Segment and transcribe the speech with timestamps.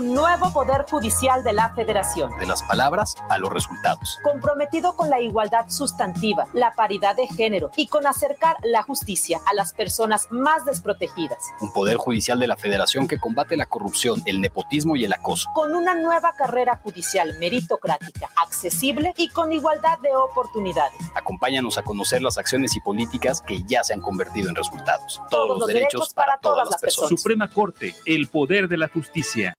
[0.00, 2.30] un nuevo poder judicial de la federación.
[2.38, 4.18] De las palabras a los resultados.
[4.22, 9.52] Comprometido con la igualdad sustantiva, la paridad de género y con acercar la justicia a
[9.52, 11.38] las personas más desprotegidas.
[11.60, 15.50] Un poder judicial de la federación que combate la corrupción, el nepotismo y el acoso.
[15.54, 20.98] Con una nueva carrera judicial meritocrática, accesible y con igualdad de oportunidades.
[21.14, 25.20] Acompáñanos a conocer las acciones y políticas que ya se han convertido en resultados.
[25.28, 27.10] Todos, los, derechos, para, todas, las personas.
[27.10, 29.58] Suprema Corte, el poder de la justicia.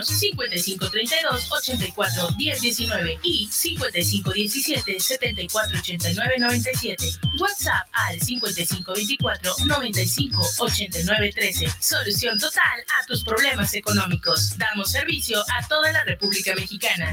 [0.00, 7.10] 5532 84 1019 y 5517 74 89 97.
[7.38, 11.66] WhatsApp al 5524 95 89 13.
[11.80, 14.56] Solución total a tus problemas económicos.
[14.56, 17.12] Damos servicio a toda la República Mexicana.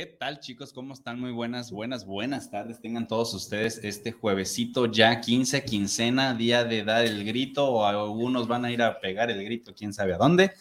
[0.00, 0.72] ¿Qué tal chicos?
[0.72, 1.20] ¿Cómo están?
[1.20, 2.80] Muy buenas, buenas, buenas tardes.
[2.80, 8.48] Tengan todos ustedes este juevesito ya 15, quincena, día de dar el grito o algunos
[8.48, 10.52] van a ir a pegar el grito, quién sabe a dónde.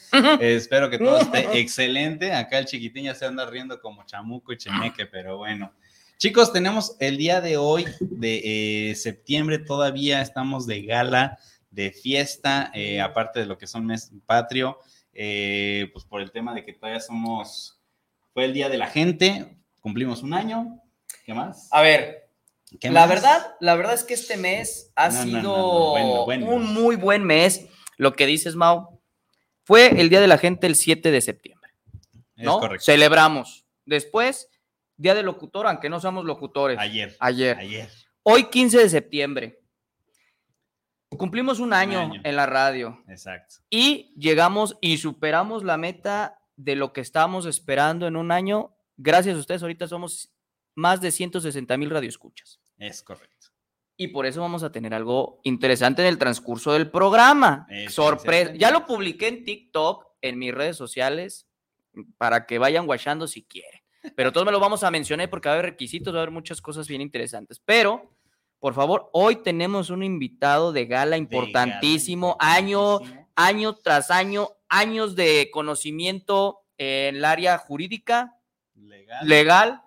[0.41, 2.33] espero que todo esté excelente.
[2.33, 5.71] Acá el chiquitín ya se anda riendo como chamuco y cheneque, pero bueno.
[6.17, 11.39] Chicos, tenemos el día de hoy de eh, septiembre, todavía estamos de gala,
[11.71, 14.79] de fiesta, eh, aparte de lo que son mes patrio,
[15.13, 17.78] eh, pues por el tema de que todavía somos
[18.33, 20.81] fue el Día de la Gente, cumplimos un año.
[21.25, 21.67] ¿Qué más?
[21.71, 22.29] A ver,
[22.81, 27.67] la verdad, la verdad es que este mes ha sido un muy buen mes.
[27.97, 29.01] Lo que dices, Mau,
[29.63, 31.71] fue el Día de la Gente el 7 de septiembre.
[32.35, 32.61] ¿no?
[32.79, 33.65] Celebramos.
[33.85, 34.49] Después,
[34.97, 36.77] Día del Locutor, aunque no somos locutores.
[36.79, 37.15] Ayer.
[37.19, 37.57] Ayer.
[37.57, 37.89] Ayer.
[38.23, 39.59] Hoy, 15 de septiembre.
[41.09, 43.03] Cumplimos un año, un año, en la radio.
[43.07, 43.55] Exacto.
[43.69, 48.75] Y llegamos y superamos la meta de lo que estábamos esperando en un año.
[48.97, 50.33] Gracias a ustedes, ahorita somos
[50.75, 52.59] más de 160 mil radioescuchas.
[52.77, 53.47] Es correcto.
[53.95, 57.65] Y por eso vamos a tener algo interesante en el transcurso del programa.
[57.89, 58.53] Sorpresa.
[58.55, 61.47] Ya lo publiqué en TikTok, en mis redes sociales,
[62.17, 63.81] para que vayan guachando si quieren.
[64.15, 66.33] Pero todos me lo vamos a mencionar porque va a haber requisitos, va a haber
[66.33, 67.61] muchas cosas bien interesantes.
[67.63, 68.15] Pero,
[68.59, 72.99] por favor, hoy tenemos un invitado de gala importantísimo, año,
[73.35, 78.39] año tras año, años de conocimiento en el área jurídica,
[79.23, 79.81] legal,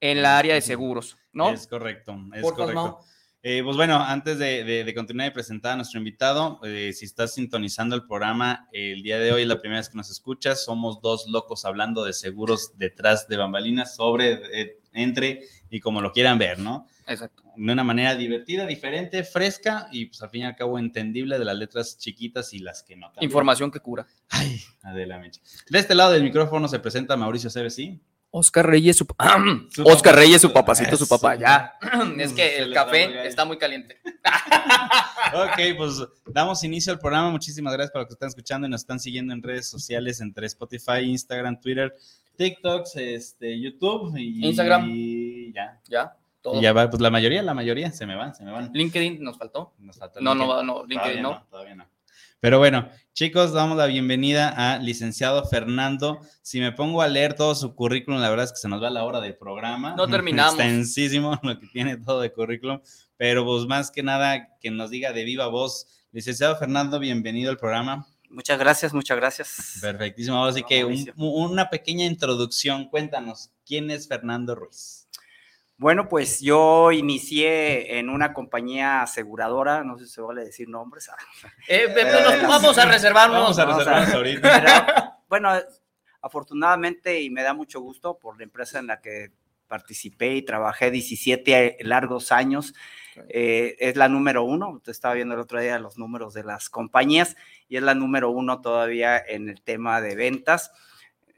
[0.00, 1.50] en la área de seguros, ¿no?
[1.50, 3.00] Es correcto, es correcto.
[3.40, 7.94] Eh, pues bueno, antes de, continuar y presentar a nuestro invitado, eh, si estás sintonizando
[7.94, 11.64] el programa el día de hoy, la primera vez que nos escuchas, somos dos locos
[11.64, 16.86] hablando de seguros detrás de bambalinas, sobre, eh, entre y como lo quieran ver, ¿no?
[17.06, 17.42] Exacto.
[17.56, 21.44] De una manera divertida, diferente, fresca y pues al fin y al cabo entendible de
[21.44, 23.10] las letras chiquitas y las que no.
[23.20, 24.06] Información que cura.
[24.28, 25.40] Ay, adelante.
[25.68, 28.00] De este lado del micrófono se presenta Mauricio CBC.
[28.30, 29.06] Oscar Reyes, su,
[29.84, 31.74] Oscar Reyes, su papacito, su papá, ya.
[32.18, 33.98] Es que el café está muy caliente.
[35.34, 35.92] ok, pues
[36.26, 37.30] damos inicio al programa.
[37.30, 40.46] Muchísimas gracias por los que están escuchando y nos están siguiendo en redes sociales, entre
[40.46, 41.94] Spotify, Instagram, Twitter,
[42.38, 44.88] TikToks, este, YouTube y Instagram.
[44.88, 45.80] Y ya.
[45.88, 46.16] Ya.
[46.54, 48.70] Y ya va, pues la mayoría, la mayoría se me van, se me van.
[48.72, 49.74] LinkedIn nos faltó.
[49.78, 51.44] Nos faltó no, no, no, LinkedIn no.
[51.50, 51.86] Todavía no.
[52.40, 56.20] Pero bueno, chicos, damos la bienvenida a licenciado Fernando.
[56.40, 58.88] Si me pongo a leer todo su currículum, la verdad es que se nos va
[58.88, 59.96] la hora del programa.
[59.96, 60.54] No terminamos.
[60.54, 62.80] Extensísimo lo que tiene todo de currículum,
[63.16, 66.06] pero pues más que nada que nos diga de viva voz.
[66.12, 68.06] Licenciado Fernando, bienvenido al programa.
[68.30, 69.78] Muchas gracias, muchas gracias.
[69.80, 70.36] Perfectísimo.
[70.36, 70.84] Ahora sí que
[71.16, 72.88] una pequeña introducción.
[72.88, 75.08] Cuéntanos, ¿quién es Fernando Ruiz?
[75.76, 81.08] Bueno, pues yo inicié en una compañía aseguradora, no sé si se vale decir nombres.
[81.68, 81.86] Eh,
[82.42, 83.40] vamos a reservarnos.
[83.40, 85.20] Vamos a reservarnos ahorita.
[85.28, 85.52] bueno,
[86.20, 89.30] afortunadamente y me da mucho gusto por la empresa en la que
[89.68, 92.74] participé y trabajé 17 largos años.
[93.28, 96.70] Eh, es la número uno, usted estaba viendo el otro día los números de las
[96.70, 97.36] compañías
[97.68, 100.72] y es la número uno todavía en el tema de ventas.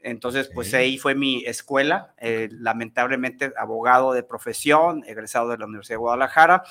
[0.03, 5.95] Entonces, pues ahí fue mi escuela, eh, lamentablemente abogado de profesión, egresado de la Universidad
[5.95, 6.63] de Guadalajara.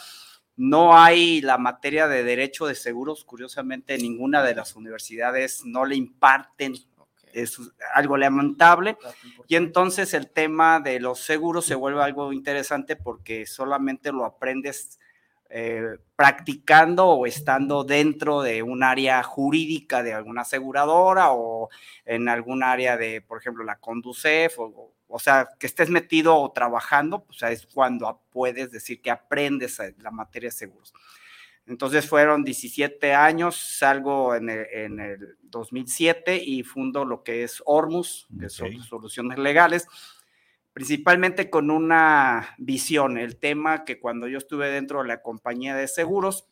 [0.56, 5.94] No hay la materia de derecho de seguros, curiosamente ninguna de las universidades no le
[5.94, 6.74] imparten,
[7.32, 7.58] es
[7.94, 8.96] algo lamentable.
[9.48, 14.98] Y entonces el tema de los seguros se vuelve algo interesante porque solamente lo aprendes
[15.52, 21.68] eh, practicando o estando dentro de un área jurídica de alguna aseguradora o
[22.04, 26.52] en algún área de, por ejemplo, la Conducef, o, o sea, que estés metido o
[26.52, 30.94] trabajando, pues es cuando puedes decir que aprendes la materia de seguros.
[31.70, 37.62] Entonces fueron 17 años, salgo en el, en el 2007 y fundo lo que es
[37.64, 39.86] Ormus, que son soluciones legales
[40.72, 45.88] principalmente con una visión, el tema que cuando yo estuve dentro de la compañía de
[45.88, 46.46] seguros,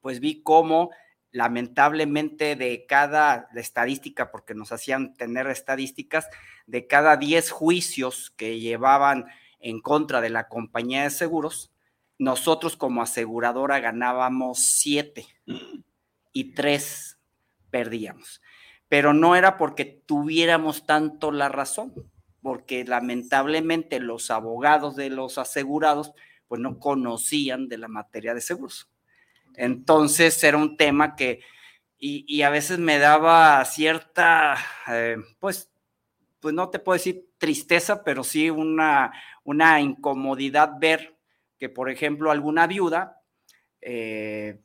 [0.00, 0.90] pues vi cómo
[1.30, 6.28] lamentablemente de cada estadística, porque nos hacían tener estadísticas,
[6.66, 9.26] de cada 10 juicios que llevaban
[9.60, 11.72] en contra de la compañía de seguros,
[12.18, 15.26] nosotros como aseguradora ganábamos 7
[16.32, 17.18] y 3
[17.70, 18.42] perdíamos.
[18.88, 21.92] Pero no era porque tuviéramos tanto la razón,
[22.42, 26.12] porque lamentablemente los abogados de los asegurados
[26.48, 28.90] pues no conocían de la materia de seguros.
[29.54, 31.40] Entonces era un tema que,
[31.98, 34.56] y, a veces me daba cierta,
[34.86, 35.70] eh, pues,
[36.40, 39.12] pues no te puedo decir tristeza, pero sí una,
[39.42, 41.17] una incomodidad ver
[41.58, 43.22] que, por ejemplo, alguna viuda,
[43.80, 44.60] eh,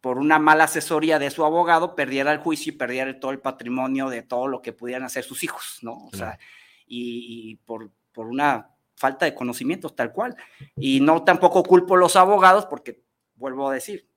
[0.00, 4.08] por una mala asesoría de su abogado, perdiera el juicio y perdiera todo el patrimonio
[4.08, 6.06] de todo lo que pudieran hacer sus hijos, ¿no?
[6.06, 6.38] O sea,
[6.86, 10.36] y, por, por, una falta de conocimientos tal cual.
[10.76, 13.02] Y no tampoco culpo a los abogados porque,
[13.34, 14.08] vuelvo a decir,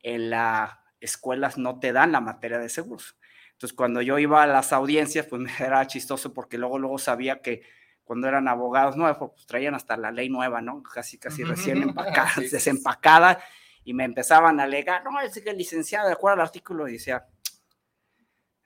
[0.00, 0.70] en las
[1.00, 3.16] escuelas no te dan la materia de seguros.
[3.52, 7.42] Entonces, cuando yo iba a las audiencias, pues me era chistoso porque luego, luego sabía
[7.42, 7.62] que
[8.04, 10.82] cuando eran abogados nuevos, pues traían hasta la ley nueva, ¿no?
[10.82, 13.38] Casi, casi recién empacada, desempacada,
[13.84, 17.26] y me empezaban a alegar, no, es que el licenciado, de acuerdo al artículo, decía,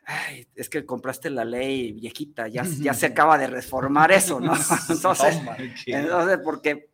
[0.08, 4.54] Ay, es que compraste la ley viejita, ya, ya se acaba de reformar eso, ¿no?
[4.88, 5.40] Entonces,
[5.84, 6.92] entonces porque,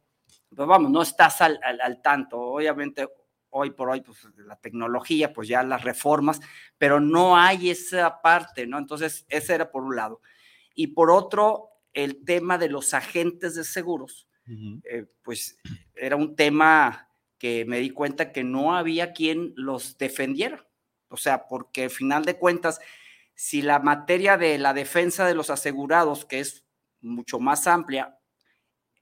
[0.48, 2.40] pues vamos, no estás al, al, tanto.
[2.40, 3.06] Obviamente,
[3.50, 6.40] hoy por hoy, pues la tecnología, pues ya las reformas,
[6.78, 8.78] pero no hay esa parte, ¿no?
[8.78, 10.22] Entonces, ese era por un lado.
[10.74, 14.28] Y por otro, el tema de los agentes de seguros,
[14.84, 15.56] eh, pues
[15.94, 17.08] era un tema
[17.38, 20.66] que me di cuenta que no había quien los defendiera.
[21.08, 22.80] O sea, porque al final de cuentas,
[23.34, 26.64] si la materia de la defensa de los asegurados, que es
[27.00, 28.18] mucho más amplia,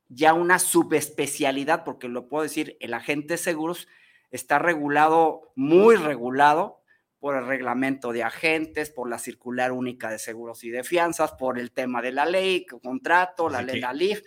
[0.09, 3.89] ya una subespecialidad, porque lo puedo decir, el agente de seguros
[4.31, 6.80] está regulado, muy regulado
[7.21, 11.59] por el reglamento de agentes, por la circular única de seguros y de fianzas, por
[11.59, 14.23] el tema de la ley, contrato, la ley, la LIF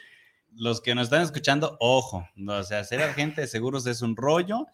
[0.55, 4.67] los que nos están escuchando, ojo, o sea, ser agente de seguros es un rollo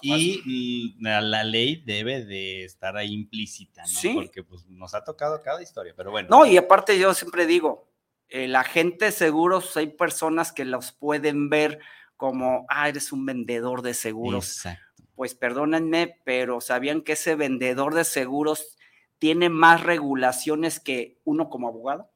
[0.00, 3.88] y la, ley debe de estar ahí implícita, ¿no?
[3.88, 4.12] Sí.
[4.14, 6.28] Porque pues, nos ha tocado cada historia, pero bueno.
[6.30, 7.88] No, y aparte yo siempre digo,
[8.28, 11.80] el agente de seguros, hay personas que los pueden ver
[12.16, 14.56] como, ah, eres un vendedor de seguros.
[14.56, 14.85] Exacto.
[15.16, 18.76] Pues perdónenme, pero ¿sabían que ese vendedor de seguros
[19.18, 22.12] tiene más regulaciones que uno como abogado?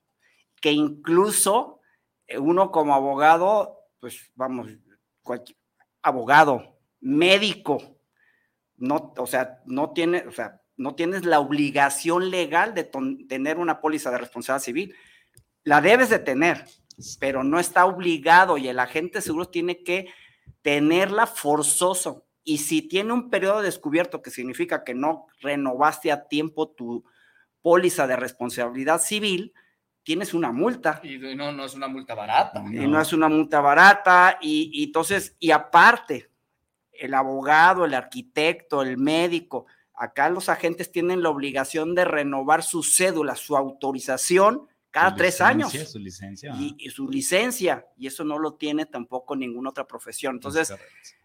[0.60, 1.80] Que incluso
[2.38, 4.68] uno como abogado, pues vamos,
[6.02, 7.98] abogado, médico,
[8.76, 12.84] no, o sea, no tiene, o sea, no tienes la obligación legal de
[13.28, 14.94] tener una póliza de responsabilidad civil.
[15.62, 16.64] La debes de tener,
[17.18, 20.08] pero no está obligado y el agente seguro tiene que
[20.62, 22.26] tenerla forzoso.
[22.44, 27.04] Y si tiene un periodo descubierto, que significa que no renovaste a tiempo tu
[27.62, 29.52] póliza de responsabilidad civil,
[30.02, 31.00] tienes una multa.
[31.02, 32.64] Y no, no es una multa barata.
[32.66, 34.38] Y no, es una multa barata.
[34.40, 36.30] Y, entonces, y aparte,
[36.92, 39.66] el abogado, el arquitecto, el médico,
[40.00, 45.72] Acá los agentes tienen la obligación de renovar su cédula, su autorización cada tres años.
[45.72, 46.54] Su licencia.
[46.58, 50.36] Y, su licencia, y eso no lo tiene tampoco ninguna otra profesión.
[50.36, 50.74] Entonces,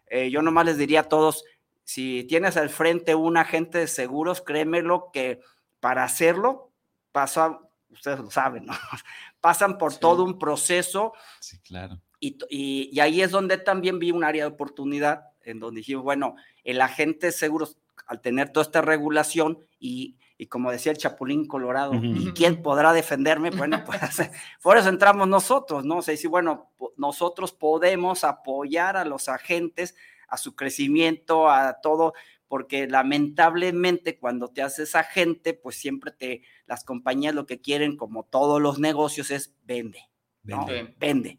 [0.06, 1.44] eh, yo nomás les diría a todos,
[1.84, 5.40] si tienes al frente un agente de seguros, créemelo que
[5.80, 6.72] para hacerlo
[7.12, 7.60] pasa,
[7.90, 8.72] ustedes lo saben, ¿no?
[9.40, 11.12] Pasan por todo un proceso.
[11.40, 12.00] Sí, claro.
[12.18, 16.34] Y, y, ahí es donde también vi un área de oportunidad, en donde dijimos, bueno,
[16.64, 21.46] el agente de seguros, al tener toda esta regulación y, y como decía el Chapulín
[21.46, 23.50] Colorado, ¿y quién podrá defenderme?
[23.50, 23.98] Bueno, pues
[24.62, 25.98] por eso entramos nosotros, ¿no?
[25.98, 29.94] O sea, decir, bueno, nosotros podemos apoyar a los agentes
[30.28, 32.14] a su crecimiento, a todo,
[32.48, 38.24] porque lamentablemente cuando te haces agente, pues siempre te, las compañías lo que quieren, como
[38.24, 40.10] todos los negocios, es vende.
[40.42, 40.94] Vende.
[40.98, 41.38] Vende.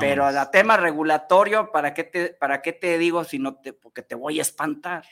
[0.00, 4.02] Pero a tema regulatorio, ¿para qué, te, ¿para qué te digo si no te, porque
[4.02, 5.04] te voy a espantar?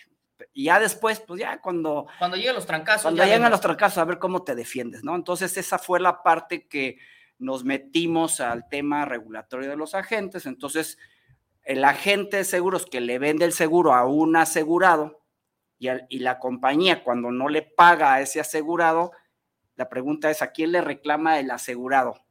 [0.53, 2.07] Y ya después, pues ya cuando...
[2.19, 3.03] Cuando lleguen los trancazos.
[3.03, 5.15] Cuando llegan los trancazos, a ver cómo te defiendes, ¿no?
[5.15, 6.99] Entonces esa fue la parte que
[7.39, 10.47] nos metimos al tema regulatorio de los agentes.
[10.47, 10.99] Entonces,
[11.63, 15.23] el agente de seguros que le vende el seguro a un asegurado
[15.79, 19.13] y, y la compañía cuando no le paga a ese asegurado,
[19.75, 22.26] la pregunta es, ¿a quién le reclama el asegurado?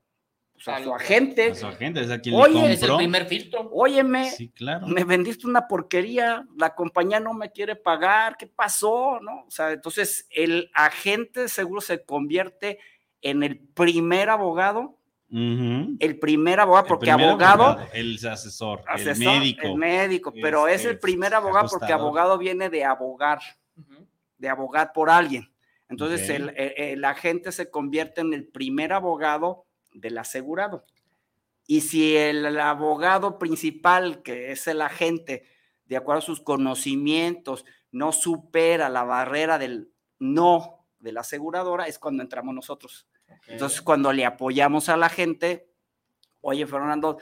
[0.56, 1.52] Pues a su agente.
[1.52, 2.74] A su agente, es a quien Oye, le compró.
[2.74, 3.70] es el primer filtro.
[3.74, 4.88] Óyeme, Sí, claro.
[4.88, 9.20] me vendiste una porquería, la compañía no me quiere pagar, ¿qué pasó?
[9.22, 9.44] ¿No?
[9.48, 12.80] O sea, entonces el agente de seguro se convierte
[13.22, 14.98] en el primer abogado,
[15.30, 19.68] el primer abogado, El porque primer abogado, abogado, el asesor, el asesor, médico.
[19.68, 23.40] el médico, pero es este, el primer abogado porque abogado viene de abogar,
[24.38, 25.52] de abogar por alguien.
[25.90, 29.65] Entonces el, el- el agente se convierte en el primer abogado
[29.96, 30.86] del asegurado.
[31.68, 35.48] Y si el abogado principal, que es el agente,
[35.86, 42.00] de acuerdo a sus conocimientos, no supera la barrera del no de la aseguradora, es
[42.00, 43.08] cuando entramos nosotros.
[43.48, 45.70] Entonces, cuando le apoyamos a la gente,
[46.42, 47.18] oye, Fernando,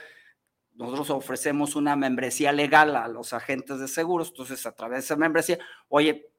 [0.74, 5.16] nosotros ofrecemos una membresía legal a los agentes de seguros, entonces a través de esa
[5.16, 6.30] membresía, oye,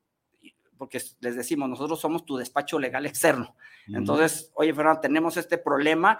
[0.78, 3.56] porque les decimos, nosotros somos tu despacho legal externo.
[3.88, 6.20] Entonces, oye, Fernando, tenemos este problema.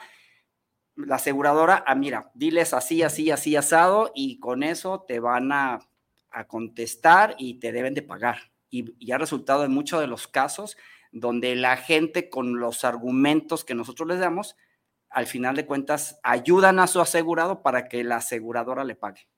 [0.96, 5.80] La aseguradora, ah, mira, diles así, así, así, asado, y con eso te van a,
[6.30, 8.52] a contestar y te deben de pagar.
[8.70, 10.78] Y, y ha resultado en muchos de los casos
[11.12, 14.58] donde la gente con los argumentos que nosotros les damos,
[15.10, 19.30] al final de cuentas, ayudan a su asegurado para que la aseguradora le pague.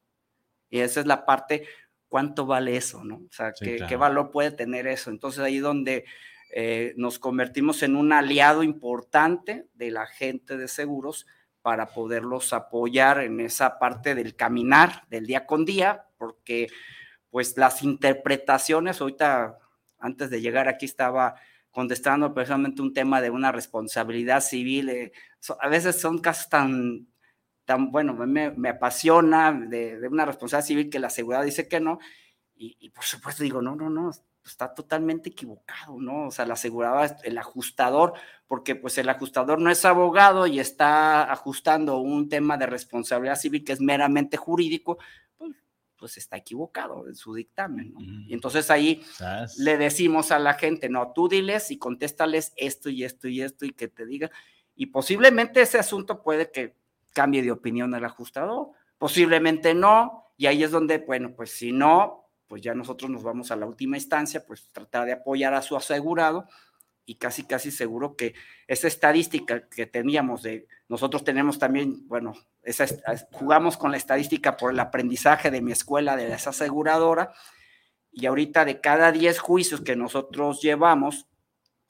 [0.70, 1.68] Y esa es la parte,
[2.08, 3.04] ¿cuánto vale eso?
[3.04, 3.16] ¿no?
[3.18, 3.90] O sea, Sí, ¿qué, claro.
[3.90, 5.10] qué valor puede tener eso?
[5.10, 6.06] Entonces ahí donde
[6.54, 11.26] eh, nos convertimos en un aliado importante de la gente de seguros
[11.62, 16.68] para poderlos apoyar en esa parte del caminar del día con día, porque
[17.30, 19.58] pues las interpretaciones, ahorita
[20.00, 21.36] antes de llegar aquí estaba
[21.72, 27.08] contestando precisamente un tema de una responsabilidad civil, eh, so- a veces son casos tan,
[27.68, 31.82] tan bueno, me, me apasiona de, de una responsabilidad civil que la seguridad dice que
[31.82, 32.00] no,
[32.56, 34.10] y, y por supuesto digo, no, no, no,
[34.46, 36.28] está totalmente equivocado, ¿no?
[36.28, 38.14] O sea, la aseguradora, el ajustador,
[38.48, 43.66] porque pues el ajustador no es abogado y está ajustando un tema de responsabilidad civil
[43.66, 44.98] que es meramente jurídico,
[45.38, 45.52] pues,
[45.98, 48.00] pues está equivocado en su dictamen, ¿no?
[48.00, 48.30] Ujú.
[48.30, 49.04] Y entonces ahí
[49.58, 53.66] le decimos a la gente, no, tú diles y contéstales esto y esto y esto
[53.66, 54.32] y que te diga,
[54.74, 56.78] y posiblemente ese asunto puede que
[57.18, 58.68] cambie de opinión el ajustador,
[59.00, 63.50] posiblemente no, y ahí es donde, bueno, pues si no, pues ya nosotros nos vamos
[63.50, 66.48] a la última instancia, pues tratar de apoyar a su asegurado
[67.08, 68.36] y casi, casi seguro que
[68.68, 72.86] esa estadística que teníamos de, nosotros tenemos también, bueno, esa,
[73.32, 77.34] jugamos con la estadística por el aprendizaje de mi escuela, de esa aseguradora,
[78.12, 81.26] y ahorita de cada 10 juicios que nosotros llevamos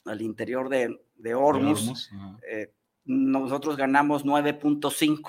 [0.05, 2.37] al interior de, de Hormuz, Hormuz, ajá.
[2.49, 2.73] eh,
[3.07, 5.21] nosotros ganamos 9.5,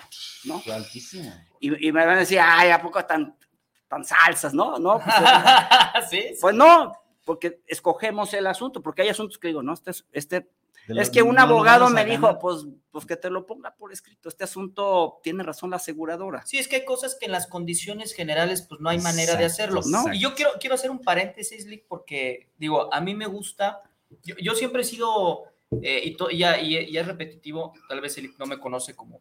[0.45, 0.63] ¿no?
[0.73, 1.33] Altísimo.
[1.61, 3.35] Y, y me van a decir, ay, ¿a poco tan,
[3.89, 4.53] tan salsas?
[4.53, 5.01] No, no,
[5.95, 6.23] pues, sí.
[6.41, 6.93] pues no,
[7.25, 10.51] porque escogemos el asunto, porque hay asuntos que digo, no, este, es- este
[10.89, 14.31] es que un no abogado me dijo, pues, pues que te lo ponga por escrito,
[14.31, 16.47] este asunto tiene razón la aseguradora.
[16.47, 19.45] Sí, es que hay cosas que en las condiciones generales pues no hay manera de
[19.45, 19.83] hacerlo.
[19.85, 20.15] ¿no?
[20.15, 23.83] Y yo quiero, quiero hacer un paréntesis, Lick, porque digo, a mí me gusta,
[24.25, 25.45] yo, yo siempre he sido,
[25.83, 28.95] eh, y, to- y ya, y- y es repetitivo, tal vez Lick no me conoce
[28.95, 29.21] como,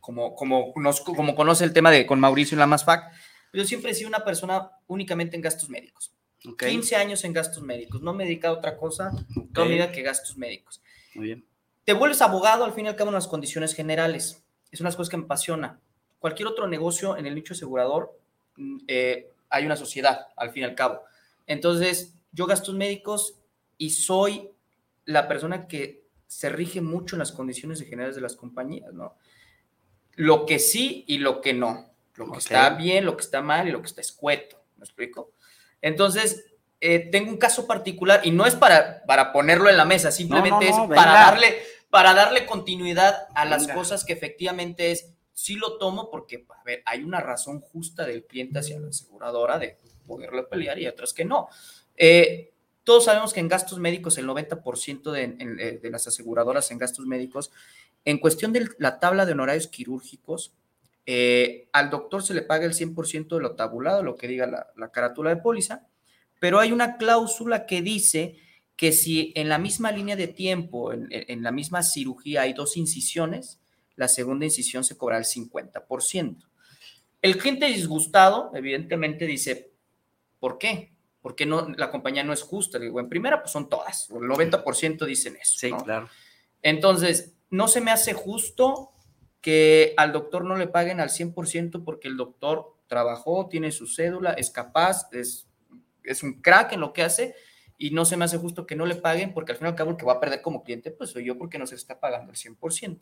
[0.00, 3.12] como, como, nos- como conoce el tema de con Mauricio en la MASFAC,
[3.50, 6.12] pero yo siempre he sido una persona únicamente en gastos médicos.
[6.48, 6.64] ¿ok?
[6.68, 9.10] 15 años en gastos médicos, no me he dedicado a otra cosa
[9.52, 10.80] toda mi vida que gastos médicos.
[11.14, 11.44] Muy bien.
[11.84, 14.42] Te vuelves abogado al fin y al cabo en las condiciones generales.
[14.70, 15.80] Es una de las cosas que me apasiona.
[16.20, 18.16] Cualquier otro negocio en el nicho asegurador,
[18.56, 21.00] mm, eh, hay una sociedad al fin y al cabo.
[21.46, 23.34] Entonces, yo gastos médicos
[23.76, 24.48] y soy
[25.04, 29.16] la persona que se rige mucho en las condiciones generales de las compañías, ¿no?
[30.14, 31.90] Lo que sí y lo que no.
[32.14, 34.62] Lo que está bien, lo que está mal y lo que está escueto.
[34.76, 35.32] ¿Me explico?
[35.80, 36.44] Entonces,
[36.80, 40.68] eh, tengo un caso particular y no es para, para ponerlo en la mesa, simplemente
[40.68, 41.58] es para darle,
[41.90, 46.82] para darle continuidad a las cosas que efectivamente es, sí lo tomo porque, a ver,
[46.86, 51.24] hay una razón justa del cliente hacia la aseguradora de poderlo pelear y otras que
[51.24, 51.48] no.
[51.96, 52.54] Eh,
[52.84, 57.06] todos sabemos que en gastos médicos, el 90% de, eh, de, las aseguradoras en gastos
[57.06, 57.50] médicos,
[58.04, 60.54] en cuestión de la tabla de honorarios quirúrgicos,
[61.06, 64.90] eh, al doctor se le paga el 100% de lo tabulado, lo que diga la,
[64.90, 65.86] carátula de póliza,
[66.38, 68.36] pero hay una cláusula que dice
[68.76, 72.76] que si en la misma línea de tiempo, en, en la misma cirugía hay dos
[72.76, 73.60] incisiones,
[73.96, 76.36] la segunda incisión se cobra el 50%.
[77.20, 79.72] El cliente disgustado, evidentemente, dice,
[80.38, 80.92] ¿por qué?
[81.20, 82.78] Porque no, la compañía no es justa.
[82.78, 85.58] Digo, en primera, pues son todas, el 90% dicen eso.
[85.58, 86.08] Sí, claro.
[86.62, 88.92] Entonces, no se me hace justo
[89.40, 94.32] que al doctor no le paguen al 100% porque el doctor trabajó, tiene su cédula,
[94.32, 95.48] es capaz, es,
[96.04, 97.34] es un crack en lo que hace
[97.78, 99.76] y no se me hace justo que no le paguen porque al fin y al
[99.76, 101.98] cabo el que va a perder como cliente pues soy yo porque no se está
[101.98, 102.98] pagando el 100%.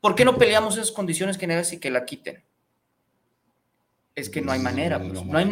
[0.00, 2.44] ¿Por qué no peleamos esas condiciones generales y que la quiten?
[4.20, 4.98] Es que no hay manera.
[4.98, 5.44] Pues, no, hay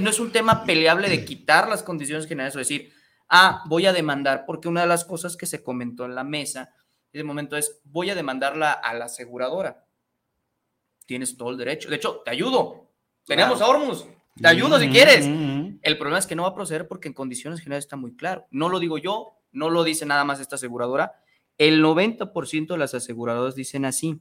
[0.00, 2.92] no, es un tema peleable de quitar las condiciones generales o decir,
[3.28, 6.70] ah, voy a demandar, porque una de las cosas que se comentó en la mesa
[7.20, 9.86] en momento es, voy a demandarla a la aseguradora.
[11.06, 11.88] Tienes todo el derecho.
[11.88, 12.90] De hecho, te ayudo.
[13.24, 14.06] Tenemos a Hormus.
[14.36, 15.26] Te ayudo si quieres.
[15.26, 18.46] El problema es que no va a proceder porque en condiciones generales está muy claro.
[18.50, 21.20] No lo digo yo, no lo dice nada más esta aseguradora.
[21.56, 24.20] El 90% de las aseguradoras dicen así.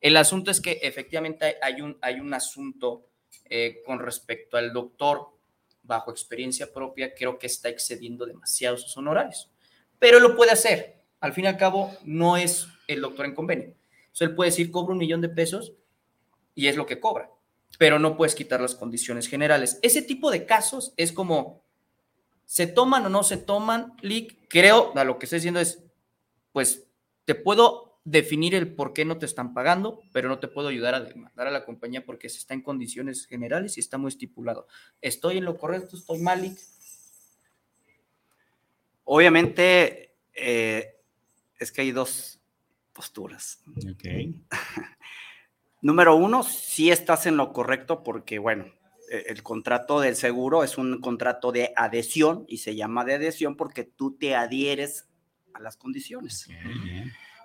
[0.00, 3.06] El asunto es que efectivamente hay un, hay un asunto
[3.44, 5.28] eh, con respecto al doctor,
[5.82, 9.50] bajo experiencia propia, creo que está excediendo demasiado sus honorarios.
[9.98, 11.02] Pero lo puede hacer.
[11.20, 13.74] Al fin y al cabo, no es el doctor en convenio.
[14.20, 15.72] Él puede decir, cobro un millón de pesos
[16.54, 17.30] y es lo que cobra,
[17.78, 19.78] pero no puedes quitar las condiciones generales.
[19.82, 21.62] Ese tipo de casos es como,
[22.44, 23.94] ¿se toman o no se toman?
[24.02, 25.82] Lick, creo, a lo que estoy diciendo es,
[26.52, 26.86] pues
[27.24, 30.94] te puedo definir el por qué no te están pagando, pero no te puedo ayudar
[30.94, 34.66] a demandar a la compañía porque se está en condiciones generales y está muy estipulado.
[35.00, 35.96] ¿Estoy en lo correcto?
[35.96, 36.56] ¿Estoy mal?
[39.04, 40.96] Obviamente, eh,
[41.58, 42.40] es que hay dos
[42.92, 43.62] posturas.
[45.80, 48.66] Número uno, si estás en lo correcto porque, bueno,
[49.10, 53.56] e, el contrato del seguro es un contrato de adhesión y se llama de adhesión
[53.56, 55.08] porque tú te adhieres
[55.52, 56.48] a las condiciones.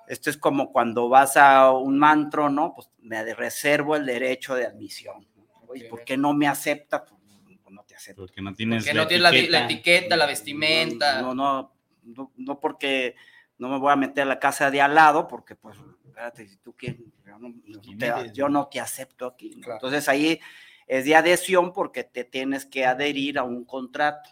[0.09, 2.73] Esto es como cuando vas a un mantro, ¿no?
[2.73, 5.27] Pues me reservo el derecho de admisión.
[5.75, 7.05] ¿Y ¿por qué no me acepta?
[7.05, 7.21] Pues,
[7.69, 8.23] no te acepto.
[8.23, 9.51] Porque no tienes, porque la, no tienes etiqueta.
[9.51, 11.21] La, etiqueta, la vestimenta.
[11.21, 13.15] No, no, no, no, porque
[13.59, 16.57] no me voy a meter a la casa de al lado, porque pues, espérate, si
[16.57, 17.53] tú quieres, yo no,
[17.99, 19.61] te, yo no te acepto aquí.
[19.63, 20.39] Entonces ahí
[20.87, 24.31] es de adhesión porque te tienes que adherir a un contrato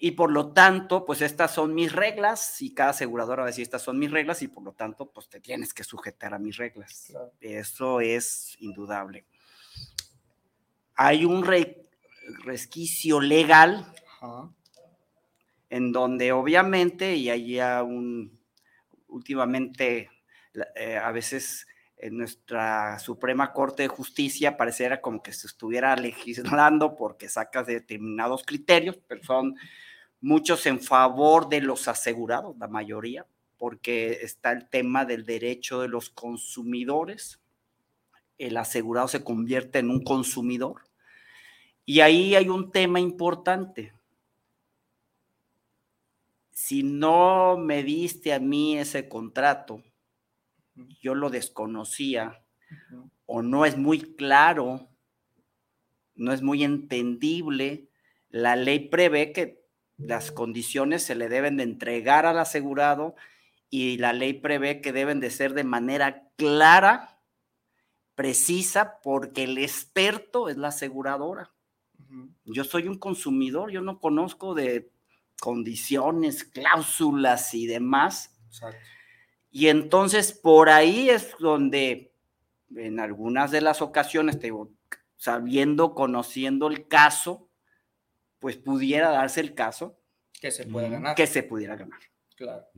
[0.00, 3.64] y por lo tanto, pues estas son mis reglas y cada aseguradora va a decir
[3.64, 6.56] estas son mis reglas y por lo tanto, pues te tienes que sujetar a mis
[6.56, 7.12] reglas.
[7.40, 9.24] Eso es indudable.
[10.94, 11.44] Hay un
[12.44, 13.92] resquicio legal
[15.68, 18.38] en donde obviamente, y hay un,
[19.08, 20.10] últimamente,
[20.76, 26.94] eh, a veces en nuestra Suprema Corte de Justicia pareciera como que se estuviera legislando
[26.94, 29.56] porque sacas determinados criterios, pero son
[30.20, 33.26] muchos en favor de los asegurados, la mayoría,
[33.56, 37.40] porque está el tema del derecho de los consumidores.
[38.38, 40.82] El asegurado se convierte en un consumidor.
[41.84, 43.92] Y ahí hay un tema importante.
[46.50, 49.82] Si no me diste a mí ese contrato,
[51.00, 52.42] yo lo desconocía
[53.26, 54.88] o no es muy claro,
[56.14, 57.88] no es muy entendible,
[58.30, 59.64] la ley prevé que
[59.98, 63.16] las condiciones se le deben de entregar al asegurado
[63.68, 67.18] y la ley prevé que deben de ser de manera clara,
[68.14, 71.52] precisa, porque el experto es la aseguradora.
[72.44, 74.90] Yo soy un consumidor, yo no conozco de
[75.40, 78.34] condiciones, cláusulas y demás.
[79.50, 82.12] Y entonces por ahí es donde
[82.74, 84.52] en algunas de las ocasiones, te
[85.16, 87.47] sabiendo, conociendo el caso,
[88.38, 89.98] pues pudiera darse el caso
[90.40, 91.14] que se pueda ganar.
[91.14, 92.00] Que se pudiera ganar.
[92.36, 92.68] Claro.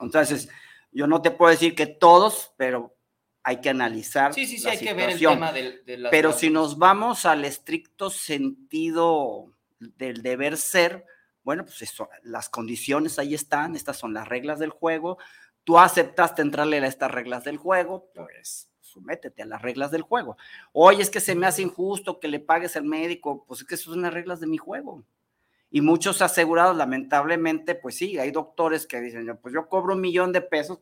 [0.00, 0.48] Entonces,
[0.90, 2.96] yo no te puedo decir que todos, pero
[3.42, 4.32] hay que analizar.
[4.32, 8.10] Sí, sí, sí, hay que ver el tema de, Pero si nos vamos al estricto
[8.10, 11.04] sentido del deber ser,
[11.42, 15.18] bueno, pues eso, las condiciones ahí están, estas son las reglas del juego,
[15.64, 20.36] tú aceptaste entrarle a estas reglas del juego, pues sométete a las reglas del juego.
[20.72, 23.74] Oye, es que se me hace injusto que le pagues al médico, pues es que
[23.74, 25.04] esas son las reglas de mi juego.
[25.70, 30.32] Y muchos asegurados, lamentablemente, pues sí, hay doctores que dicen, pues yo cobro un millón
[30.32, 30.80] de pesos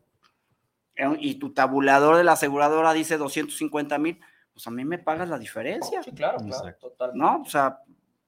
[0.96, 4.18] eh, y tu tabulador de la aseguradora dice 250 mil,
[4.52, 6.02] pues a mí me pagas la diferencia.
[6.02, 7.10] Sí, claro, claro, total.
[7.14, 7.42] ¿No?
[7.42, 7.80] O sea,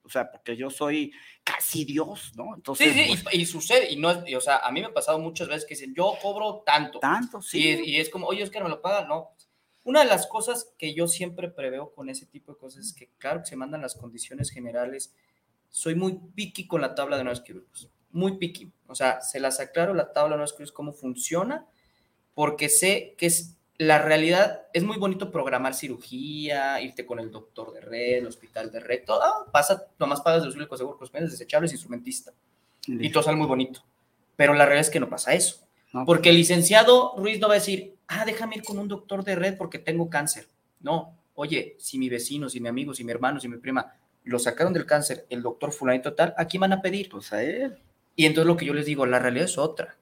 [0.05, 1.13] o sea, porque yo soy
[1.45, 2.57] casi Dios, ¿no?
[2.57, 4.93] Entonces, sí, sí, pues y, sucede, y no es, o sea, a mí me ha
[4.93, 6.99] pasado muchas veces que dicen, yo cobro tanto.
[6.99, 7.81] Tanto, sí.
[7.85, 9.31] Y, es como, oye, es que no me lo pagan, no.
[9.85, 13.09] Una de las cosas que yo siempre preveo con ese tipo de cosas es que,
[13.19, 15.15] claro, que se mandan las condiciones generales.
[15.71, 18.73] Soy muy picky con la tabla de nuevos quirúrgicos, muy picky.
[18.87, 21.67] O sea, se las aclaro la tabla de nuevos quirúrgicos, cómo funciona,
[22.35, 27.73] porque sé que es la realidad es muy bonito programar cirugía, irte con el doctor
[27.73, 31.73] de red, el hospital de red, todo ah, pasa, nomás pagas de los seguros desechables,
[31.73, 32.31] instrumentista.
[32.87, 33.83] Y todo sale muy bonito.
[34.37, 35.67] Pero la realidad es que no pasa eso.
[36.07, 39.35] Porque el licenciado Ruiz no va a decir, ah, déjame ir con un doctor de
[39.35, 40.47] red porque tengo cáncer.
[40.81, 44.39] No, oye, si mi vecino, si mi amigo, si mi hermano, si mi prima lo
[44.39, 47.09] sacaron del cáncer, el doctor fulanito tal, ¿a quién van a pedir?
[47.09, 47.77] Pues a él.
[48.15, 49.97] Y entonces lo que yo les digo, la realidad es otra.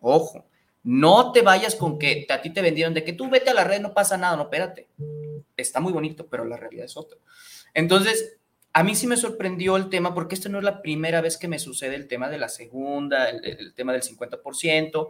[0.00, 0.44] Ojo,
[0.82, 3.64] no te vayas con que a ti te vendieron de que tú vete a la
[3.64, 4.88] red, no pasa nada, no, espérate.
[5.56, 7.18] Está muy bonito, pero la realidad es otra.
[7.72, 8.36] Entonces,
[8.76, 11.48] a mí sí me sorprendió el tema, porque esta no es la primera vez que
[11.48, 15.08] me sucede el tema de la segunda, el, tema del 50%.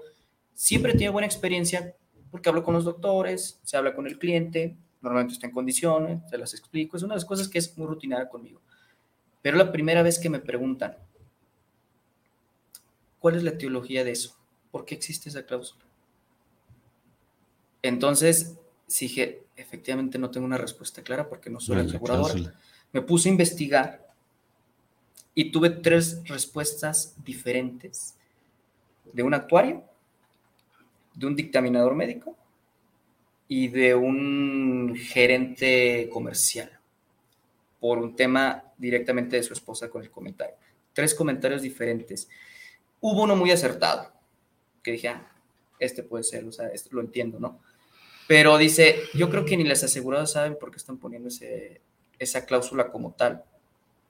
[0.53, 1.97] Siempre he tenido buena experiencia
[2.31, 6.37] porque hablo con los doctores, se habla con el cliente, normalmente está en condiciones, se
[6.37, 6.97] las explico.
[6.97, 8.61] Es una de las cosas que es muy rutinaria conmigo.
[9.41, 10.97] Pero la primera vez que me preguntan,
[13.19, 14.37] ¿cuál es la teología de eso?
[14.75, 15.85] ¿por qué existe esa cláusula?
[17.81, 18.59] Entonces,
[18.99, 22.59] dije, efectivamente no tengo una respuesta clara porque no soy aseguradora.
[22.95, 24.07] Me puse a investigar
[25.35, 28.15] y tuve tres respuestas diferentes
[29.13, 29.83] de un actuario,
[31.13, 32.37] de un dictaminador médico
[33.49, 36.71] y de un gerente comercial
[37.81, 40.55] por un tema directamente de su esposa con el comentario.
[40.93, 42.29] Tres comentarios diferentes.
[43.01, 44.13] Hubo uno muy acertado
[44.85, 45.33] que dije, ah,
[45.81, 47.59] este puede ser, o sea, esto lo entiendo, ¿no?
[48.29, 51.81] Pero dice, yo creo que ni las aseguradoras saben por qué están poniendo ese,
[52.19, 53.45] esa cláusula como tal.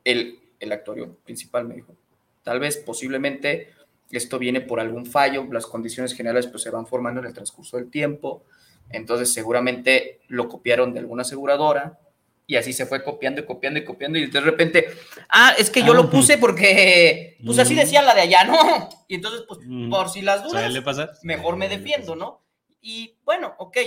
[0.05, 1.95] El, el actuario principal me dijo,
[2.43, 3.73] tal vez posiblemente
[4.11, 7.77] esto viene por algún fallo, las condiciones generales pues se van formando en el transcurso
[7.77, 8.45] del tiempo,
[8.90, 11.99] entonces seguramente lo copiaron de alguna aseguradora,
[12.47, 14.87] y así se fue copiando y copiando y copiando y de repente,
[15.31, 16.11] ah, es que yo lo ah.
[16.11, 18.88] puse porque, pues así decía la de allá, ¿no?
[19.09, 22.43] Y entonces, pues por si las dudas, mejor me defiendo, ¿no?
[22.81, 23.79] Y bueno, ok,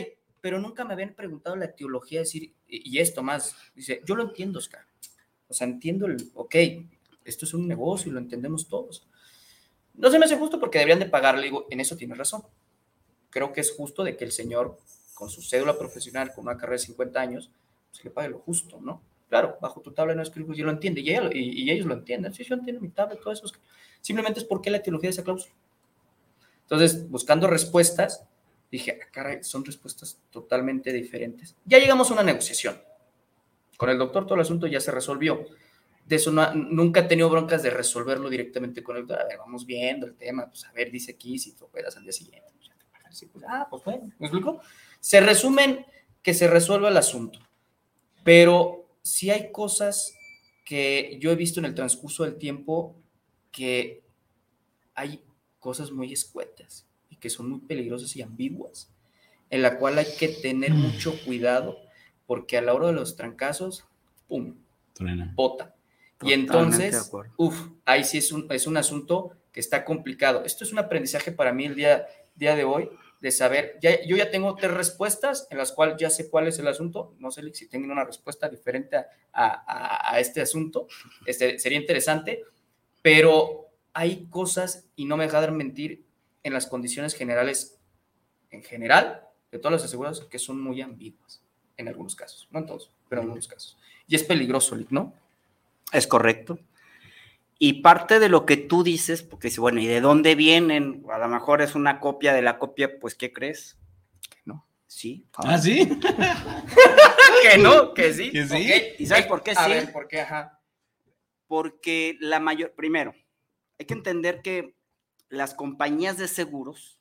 [0.41, 4.60] pero nunca me habían preguntado la teología, decir, y esto más, dice, yo lo entiendo,
[4.60, 4.86] Oscar.
[5.47, 6.56] O sea, entiendo el, ok,
[7.26, 9.08] esto es un negocio y lo entendemos todos.
[9.93, 12.43] No se me hace justo porque deberían de pagarle, digo, en eso tiene razón.
[13.30, 14.78] Creo que es justo de que el señor,
[15.13, 17.50] con su cédula profesional, con una carrera de 50 años,
[17.89, 19.02] pues le pague lo justo, ¿no?
[19.30, 22.34] Claro, bajo tu tabla no es que yo lo entiende y, y, ellos lo entienden.
[22.34, 23.45] Sí, yo entiendo mi tabla, todo eso.
[24.00, 25.54] simplemente es porque la teología de esa cláusula.
[26.62, 28.26] Entonces, buscando respuestas,
[28.71, 31.56] dije, ah, caray, son respuestas totalmente diferentes.
[31.65, 32.82] Ya llegamos a una negociación.
[33.77, 35.45] Con el doctor todo el asunto ya se resolvió.
[36.06, 39.25] De eso nunca he tenido broncas de resolverlo directamente con el doctor.
[39.25, 40.47] A ver, vamos viendo el tema.
[40.47, 42.47] Pues a ver, dice aquí si tú operas al día siguiente.
[43.32, 44.62] Pues, ah, pues bueno, ¿me explico?
[44.99, 45.86] Se resumen
[46.21, 47.39] que se resuelva el asunto.
[48.23, 50.13] Pero sí hay cosas
[50.65, 52.95] que yo he visto en el transcurso del tiempo
[53.51, 54.03] que
[54.93, 55.23] hay
[55.60, 56.86] cosas muy escuetas
[57.17, 58.91] y que son muy peligrosas y ambiguas,
[59.49, 60.77] en la cual hay que tener mm.
[60.77, 61.77] mucho cuidado
[62.25, 63.86] porque a la hora de los trancazos,
[64.27, 64.56] ¡pum!
[65.36, 65.75] Bota.
[66.21, 70.43] Y entonces, uff, ahí sí es un, es un asunto que está complicado.
[70.43, 74.15] Esto es un aprendizaje para mí el día, día de hoy, de saber, ya, yo
[74.15, 77.41] ya tengo tres respuestas en las cuales ya sé cuál es el asunto, no sé
[77.53, 80.88] si tengo una respuesta diferente a, a, este asunto,
[81.25, 82.43] este, sería interesante,
[83.01, 86.03] pero hay cosas, y no me dejar mentir,
[86.47, 87.79] en las condiciones generales,
[88.49, 91.43] en general, de todas las aseguradoras, que son muy ambiguas,
[91.75, 93.77] en algunos casos, no en todos, pero en algunos casos.
[94.07, 95.13] Y es peligroso, ¿no?
[95.91, 96.60] Es correcto.
[97.60, 101.03] Y parte de lo que tú dices, porque dice, bueno, ¿y de dónde vienen?
[101.12, 103.77] A lo mejor es una copia de la copia, pues, ¿qué crees?
[104.45, 104.65] no.
[104.86, 105.27] Sí.
[105.36, 105.99] ¿Ah, sí?
[107.41, 108.31] que no, que sí.
[108.31, 108.71] Que sí.
[108.99, 109.69] ¿Y sabes por qué sí?
[109.69, 110.21] ver, ¿por qué?
[110.21, 110.62] Ajá.
[111.47, 113.13] Porque la mayor, primero,
[113.79, 114.76] hay que entender que
[115.29, 116.99] las compañías de seguros,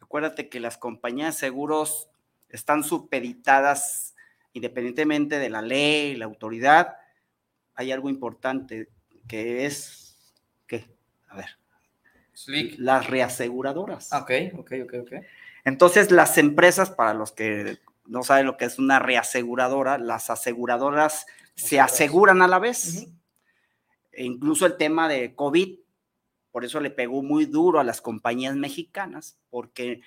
[0.00, 2.08] acuérdate que las compañías de seguros
[2.48, 4.14] están supeditadas
[4.52, 6.96] independientemente de la ley, la autoridad,
[7.74, 8.88] hay algo importante
[9.28, 10.16] que es,
[10.66, 10.86] ¿qué?
[11.28, 11.46] A ver.
[12.32, 12.76] Slick.
[12.78, 14.12] Las reaseguradoras.
[14.12, 15.12] Ok, ok, ok, ok.
[15.64, 21.26] Entonces, las empresas, para los que no saben lo que es una reaseguradora, las aseguradoras
[21.54, 23.08] se aseguran a la vez.
[24.12, 25.78] E incluso el tema de COVID,
[26.58, 30.00] por eso le pegó muy duro a las compañías mexicanas, porque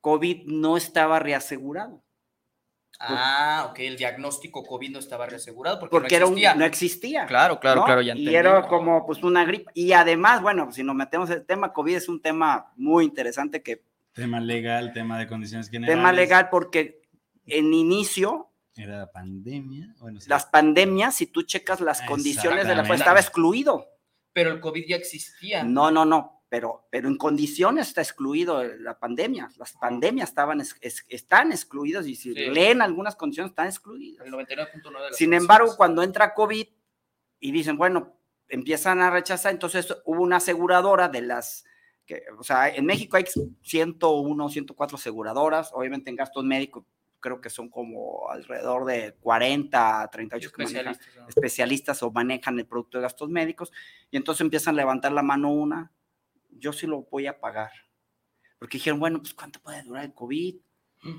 [0.00, 2.02] COVID no estaba reasegurado.
[2.98, 6.54] Ah, ok, el diagnóstico COVID no estaba reasegurado porque, Porque no era un- existía.
[6.54, 7.26] no existía.
[7.26, 7.84] Claro, claro, ¿no?
[7.84, 8.34] claro, ya Y entendí.
[8.36, 9.70] era como pues una gripe.
[9.74, 13.62] Y además, bueno, si nos metemos en el tema COVID, es un tema muy interesante
[13.62, 13.82] que
[14.14, 15.94] Tema legal, tema de condiciones generales.
[15.94, 17.02] tema legal porque
[17.44, 19.94] en inicio Era pandemia.
[19.98, 20.30] Bueno, sí.
[20.30, 23.86] las pandemias, si tú checas las condiciones de la pues estaba excluido.
[24.36, 25.62] Pero el COVID ya existía.
[25.64, 29.48] No, no, no, pero, pero en condiciones está excluido la pandemia.
[29.56, 32.40] Las pandemias estaban es- es- están excluidas y si Sí.
[32.50, 34.26] leen algunas condiciones están excluidas.
[34.26, 36.66] El 99.9 de las Sin embargo, cuando entra COVID
[37.40, 38.12] y dicen, bueno,
[38.48, 41.64] empiezan a rechazar, entonces hubo una aseguradora de las,
[42.04, 43.24] que, o sea, en México hay
[43.62, 46.84] 101, 104 aseguradoras, obviamente en gastos médicos
[47.20, 51.28] creo que son como alrededor de 40, a 38 que manejan- Especialistas, ¿no?
[51.28, 53.72] especialistas o manejan el producto de gastos médicos,
[54.10, 55.92] y entonces empiezan a levantar la mano una,
[56.50, 57.70] yo sí lo voy a pagar.
[58.58, 60.56] Porque dijeron, bueno, pues ¿cuánto puede durar el COVID?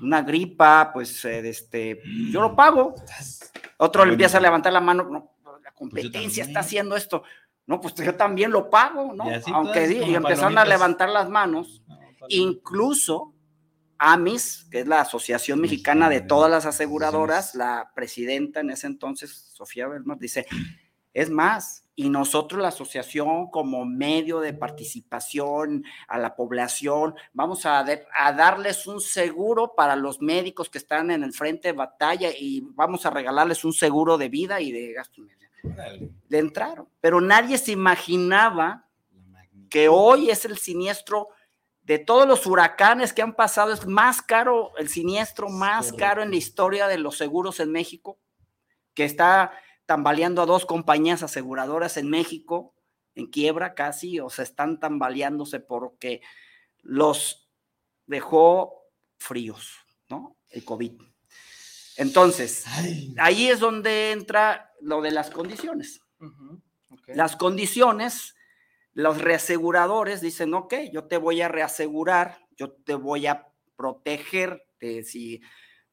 [0.02, 2.94] Una gripa, pues eh, este, yo lo pago.
[3.78, 6.56] Otro le empieza a levantar la mano, no, la competencia está también.
[6.58, 7.22] haciendo esto.
[7.66, 9.24] No, pues yo también lo pago, ¿no?
[9.30, 10.68] Y Aunque y empezaron a palomitas.
[10.68, 11.82] levantar las manos.
[11.86, 11.98] No.
[12.28, 13.34] Incluso
[13.98, 19.50] AMIS, que es la Asociación Mexicana de todas las aseguradoras, la presidenta en ese entonces,
[19.54, 20.46] Sofía Belmar, dice,
[21.14, 27.82] es más, y nosotros la asociación como medio de participación a la población, vamos a,
[27.82, 32.30] de- a darles un seguro para los médicos que están en el frente de batalla
[32.30, 35.48] y vamos a regalarles un seguro de vida y de gastos médicos.
[35.64, 38.86] Órale, Le entraron, pero nadie se imaginaba
[39.68, 41.28] que hoy es el siniestro
[41.88, 45.96] de todos los huracanes que han pasado, es más caro, el siniestro más Correcto.
[45.96, 48.20] caro en la historia de los seguros en México,
[48.92, 49.52] que está
[49.86, 52.74] tambaleando a dos compañías aseguradoras en México,
[53.14, 56.20] en quiebra casi, o se están tambaleándose porque
[56.82, 57.48] los
[58.04, 58.82] dejó
[59.16, 59.72] fríos,
[60.10, 60.36] ¿no?
[60.50, 60.92] El COVID.
[61.96, 66.02] Entonces, Ay, ahí es donde entra lo de las condiciones.
[67.06, 68.34] Las condiciones,
[68.98, 75.04] los reaseguradores dicen, ok, yo te voy a reasegurar, yo te voy a proteger, de
[75.04, 75.40] si,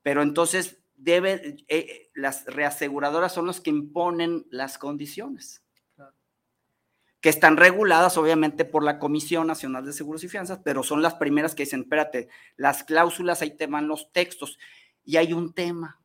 [0.02, 5.64] pero entonces debe, eh, las reaseguradoras son los que imponen las condiciones,
[5.96, 6.16] Claro.
[7.22, 11.14] que están reguladas obviamente por la Comisión Nacional de Seguros y Fianzas, pero son las
[11.14, 14.58] primeras que dicen, espérate, las cláusulas, ahí te van los textos,
[15.04, 16.02] y hay un tema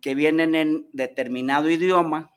[0.00, 2.33] que vienen en determinado idioma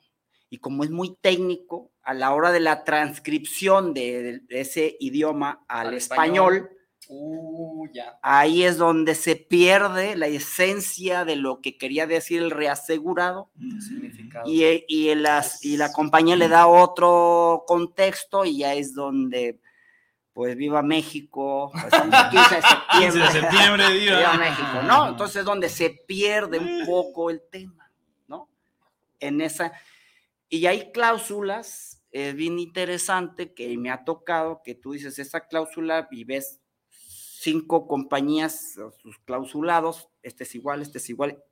[0.50, 5.64] y como es muy técnico, a la hora de la transcripción de, de ese idioma
[5.68, 6.78] al, Al español, español.
[7.10, 8.18] Uh, ya.
[8.22, 14.44] ahí es donde se pierde la esencia de lo que quería decir el reasegurado Significado.
[14.46, 19.58] y, y, las, y la compañía le da otro contexto y ya es donde,
[20.34, 23.22] pues viva México, pues, el 15 de 15 septiembre.
[23.22, 24.16] de septiembre, digo.
[24.18, 25.08] Viva México, ¿no?
[25.08, 27.90] Entonces es donde se pierde un poco el tema,
[28.26, 28.48] ¿no?
[29.18, 29.72] En esa,
[30.48, 36.08] y hay cláusulas, es bien interesante que me ha tocado que tú dices esa cláusula
[36.10, 41.42] y ves cinco compañías, sus clausulados, este es igual, este es igual,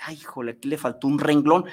[0.00, 1.66] ay, híjole, aquí le faltó un renglón,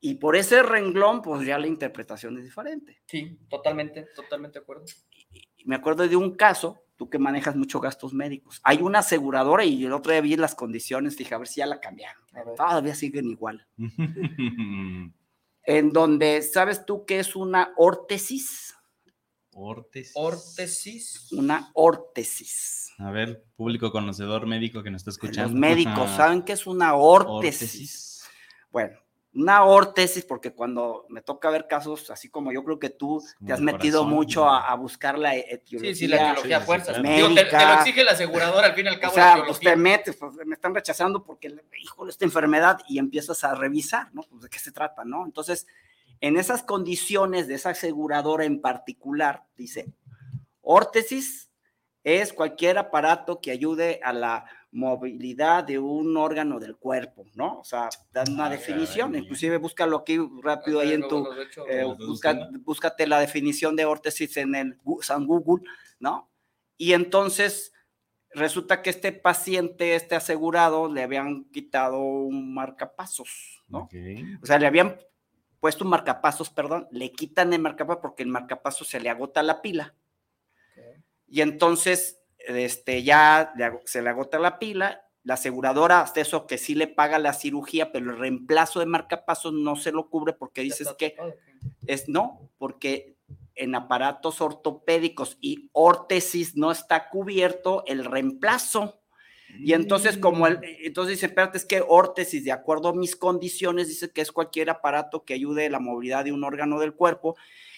[0.00, 3.02] y por ese renglón, pues ya la interpretación es diferente.
[3.04, 4.84] Sí, totalmente, totalmente de acuerdo.
[5.10, 8.60] Y me acuerdo de un caso, tú que manejas muchos gastos médicos.
[8.64, 11.66] Hay una aseguradora y el otro día vi las condiciones, dije, a ver si ya
[11.66, 12.22] la cambiaron.
[12.56, 13.66] Todavía siguen igual.
[15.64, 18.74] En donde, ¿sabes tú qué es una órtesis?
[19.52, 20.12] Órtesis.
[20.14, 21.32] Órtesis.
[21.32, 22.92] Una órtesis.
[22.98, 25.52] A ver, público conocedor médico que nos está escuchando.
[25.52, 27.62] Los médicos saben qué es una órtesis.
[27.62, 28.24] Órtesis.
[28.70, 28.98] Bueno,
[29.32, 33.46] una órtesis, porque cuando me toca ver casos, así como yo creo que tú Como
[33.46, 35.94] te has el metido corazón, mucho a, a buscar la etiología.
[35.94, 36.98] Sí, sí, la etiología sí, a fuerzas.
[36.98, 37.16] claro.
[37.16, 39.12] Digo, te, te lo exige la aseguradora al fin y al cabo.
[39.12, 42.98] O sea, la pues te metes, pues me están rechazando porque, híjole, esta enfermedad y
[42.98, 44.22] empiezas a revisar, ¿no?
[44.22, 45.24] Pues de qué se trata, ¿no?
[45.24, 45.66] Entonces,
[46.20, 49.92] en esas condiciones de esa aseguradora en particular, dice,
[50.60, 51.50] órtesis
[52.02, 57.58] es cualquier aparato que ayude a la movilidad de un órgano del cuerpo, ¿no?
[57.60, 59.22] O sea, dan una Ah, definición, caray.
[59.24, 61.84] inclusive búscalo aquí rápido ahí en tu, Bueno, de hecho, eh,
[62.64, 65.64] búscate la definición de órtesis en el San Google,
[65.98, 66.30] ¿no?
[66.76, 67.72] Y entonces
[68.32, 73.78] resulta que este paciente, este asegurado, le habían quitado un marcapasos, ¿no?
[73.80, 73.94] Ok.
[74.42, 74.98] O sea, le habían
[75.58, 79.60] puesto un marcapasos, perdón, le quitan el marcapasos porque el marcapasos se le agota la
[79.62, 79.94] pila.
[81.26, 83.52] Y entonces, este, ya
[83.84, 87.92] se le agota la pila, la aseguradora, hasta eso que sí le paga la cirugía,
[87.92, 91.16] pero el reemplazo de marcapasos no se lo cubre porque dices que
[91.86, 93.16] es no, porque
[93.54, 98.99] en aparatos ortopédicos y órtesis no está cubierto el reemplazo.
[99.58, 100.62] Y entonces, como el, mm.
[100.84, 104.70] entonces dice, espérate, es que órtesis, de acuerdo a mis condiciones, dice que es cualquier
[104.70, 107.36] aparato que ayude a la movilidad de un órgano del cuerpo.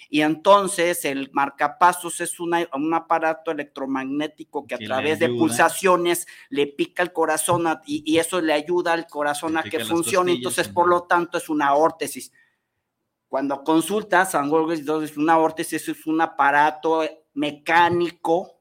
[0.08, 7.02] Y entonces el marcapasos es un aparato electromagnético que a través de pulsaciones le pica
[7.02, 10.32] el corazón y, eso le ayuda al corazón a que funcione.
[10.32, 12.30] Entonces, por lo tanto, es una órtesis.
[13.26, 18.60] Cuando consultas a entonces una órtesis es un aparato mecánico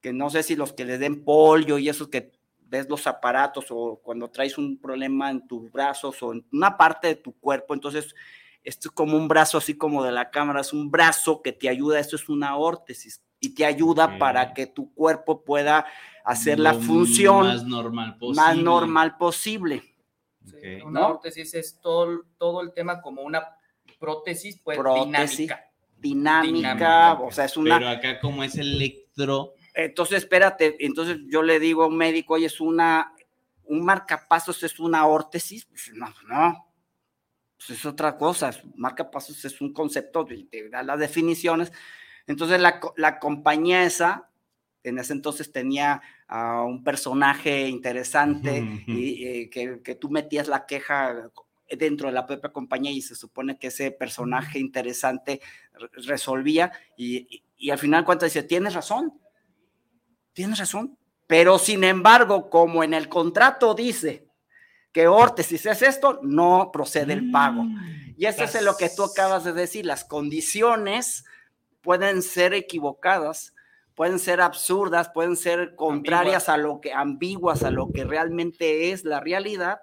[0.00, 2.32] que no sé si los que le den polio y esos que
[2.68, 7.08] ves los aparatos o cuando traes un problema en tus brazos o en una parte
[7.08, 8.14] de tu cuerpo, entonces
[8.62, 11.68] esto es como un brazo así como de la cámara, es un brazo que te
[11.68, 15.86] ayuda, esto es una órtesis y te ayuda para que tu cuerpo pueda
[16.24, 18.42] hacer la función más normal posible.
[18.42, 19.82] Más normal posible.
[20.84, 23.42] Una órtesis es todo, todo el tema como una
[23.98, 25.70] prótesis, pues dinámica.
[25.96, 27.14] dinámica.
[27.14, 27.78] o sea, es una...
[27.78, 29.54] Pero acá como es electro...
[29.74, 33.14] Entonces, espérate, entonces yo le digo a un médico, oye, es una,
[33.64, 35.66] un marcapasos es una órtesis.
[35.66, 36.68] Pues no, no,
[37.56, 41.72] pues es otra cosa, marcapasos es un concepto, te da las definiciones.
[42.26, 44.30] Entonces la, la, compañía esa,
[44.84, 50.66] en ese entonces tenía a un personaje interesante y eh, que, que, tú metías la
[50.66, 51.30] queja
[51.76, 55.40] dentro de la propia compañía y se supone que ese personaje interesante
[56.06, 59.18] resolvía y, y, al final cuando dice, tienes razón,
[60.38, 60.96] tienes razón,
[61.26, 64.28] pero sin embargo, como en el contrato dice,
[64.92, 67.64] que órtesis es esto, no procede el pago.
[67.64, 71.24] Mm, y eso es lo que tú acabas de decir, las condiciones
[71.80, 73.52] pueden ser equivocadas,
[73.96, 79.04] pueden ser absurdas, pueden ser contrarias a lo que, ambiguas a lo que realmente es
[79.04, 79.80] la realidad,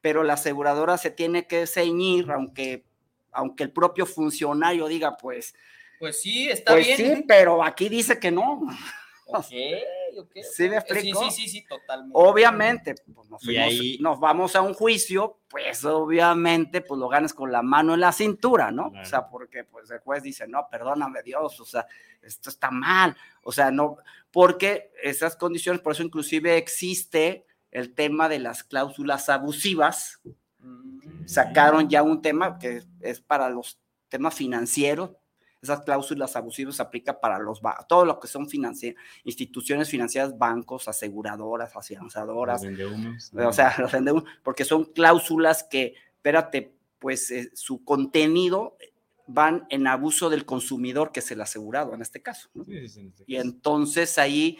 [0.00, 2.86] pero la aseguradora se tiene que ceñir, aunque,
[3.30, 5.54] aunque el propio funcionario diga, pues...
[5.98, 7.16] Pues sí, está pues bien.
[7.16, 8.62] Sí, pero aquí dice que no.
[9.26, 9.46] Ok,
[10.18, 10.30] ok.
[10.52, 11.24] ¿Sí me explico?
[11.24, 12.12] Sí, sí, sí, totalmente.
[12.14, 13.42] Obviamente, pues nos,
[14.00, 18.12] nos, vamos a un juicio, pues obviamente, pues lo ganas con la mano en la
[18.12, 18.92] cintura, ¿no?
[19.00, 21.86] O sea, porque pues el juez dice, no, perdóname Dios, o sea,
[22.22, 23.98] esto está mal, o sea, no,
[24.30, 30.20] porque esas condiciones, por eso inclusive existe el tema de las cláusulas abusivas,
[30.58, 31.26] mm.
[31.26, 35.10] sacaron ya un tema que es para los temas financieros,
[35.62, 38.46] esas cláusulas abusivas se aplican para los todo lo que son
[39.24, 42.62] instituciones financieras, bancos, aseguradoras, afianzadoras.
[43.34, 43.92] O sea, los
[44.42, 48.76] porque son cláusulas que, espérate, pues eh, su contenido
[49.26, 52.48] van en abuso del consumidor, que es el asegurado en este caso.
[52.68, 54.58] Este y entonces ahí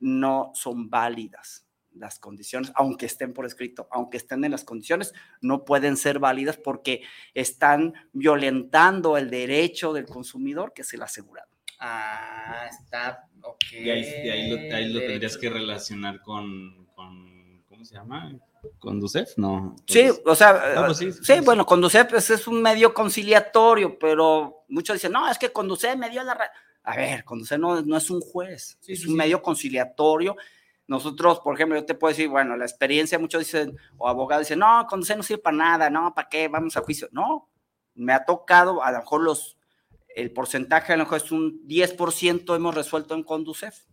[0.00, 5.64] no son válidas las condiciones, aunque estén por escrito, aunque estén en las condiciones, no
[5.64, 7.02] pueden ser válidas porque
[7.34, 11.48] están violentando el derecho del consumidor, que es el asegurado.
[11.78, 13.64] Ah, está, ok.
[13.72, 18.32] Y ahí, lo, tendrías que relacionar con, ¿cómo se llama?
[18.78, 19.36] ¿Conducef?
[19.36, 19.74] No.
[19.86, 25.12] Sí, o sea, pues sí, bueno, Conducef pues, es un medio conciliatorio, pero muchos dicen,
[25.12, 26.38] no, es que Conducef me dio la...
[26.84, 30.36] A ver, Conducef no, no es un juez, es un medio conciliatorio
[30.86, 34.58] nosotros, por ejemplo, yo te puedo decir, bueno, la experiencia, muchos dicen, o abogados dicen,
[34.58, 36.48] no, Conducef no sirve para nada, no, ¿para qué?
[36.48, 37.08] Vamos a juicio.
[37.12, 37.48] No,
[37.94, 39.56] me ha tocado, a lo mejor los,
[40.14, 43.84] el porcentaje a lo mejor es un 10% hemos resuelto en Conducef,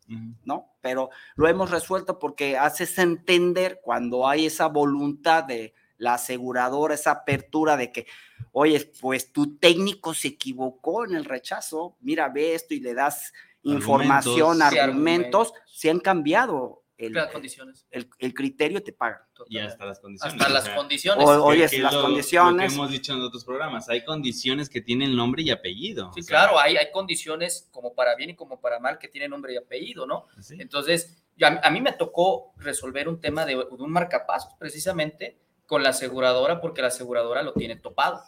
[0.44, 0.74] ¿no?
[0.82, 7.12] Pero lo hemos resuelto porque haces entender cuando hay esa voluntad de la aseguradora, esa
[7.12, 8.08] apertura de que,
[8.52, 13.34] oye, pues tu técnico se equivocó en el rechazo, mira, ve esto y le das
[13.64, 17.88] información, argumentos, se han cambiado el, condiciones.
[17.92, 19.26] El, criterio te paga.
[19.48, 20.42] Y hasta las condiciones.
[20.42, 21.26] Hasta las condiciones.
[21.26, 22.74] oye, las condiciones.
[22.74, 26.12] hemos dicho en otros programas, hay condiciones que tienen nombre y apellido.
[26.14, 29.54] Sí, claro, hay, hay condiciones como para bien y como para mal que tienen nombre
[29.54, 30.26] y apellido, ¿no?
[30.50, 36.60] Entonces, a, mí me tocó resolver un tema de, un marcapasos precisamente con la aseguradora
[36.60, 38.22] porque la aseguradora lo tiene topado.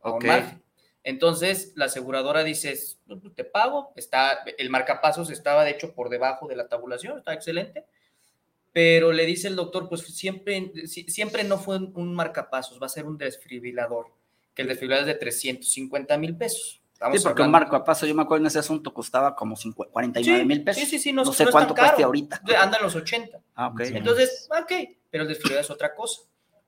[0.00, 0.26] Ok.
[1.04, 2.78] Entonces, la aseguradora dice,
[3.34, 7.84] te pago, está, el marcapasos estaba de hecho por debajo de la tabulación, está excelente
[8.72, 13.04] pero le dice el doctor, pues siempre, siempre no fue un marcapasos, va a ser
[13.04, 14.06] un desfibrilador,
[14.54, 16.80] que el desfibrilador es de 350 mil pesos.
[17.12, 20.82] sí, porque un marcapasos, yo me acuerdo en ese asunto, costaba como 49 mil pesos.
[20.82, 22.42] Sí, sí, sí, no, sé cuánto cuesta ahorita.
[22.58, 23.38] Anda en los 80.
[23.54, 23.80] Ah, ok.
[23.80, 24.72] Entonces, ok,
[25.10, 26.22] pero el desfibrilador es otra cosa.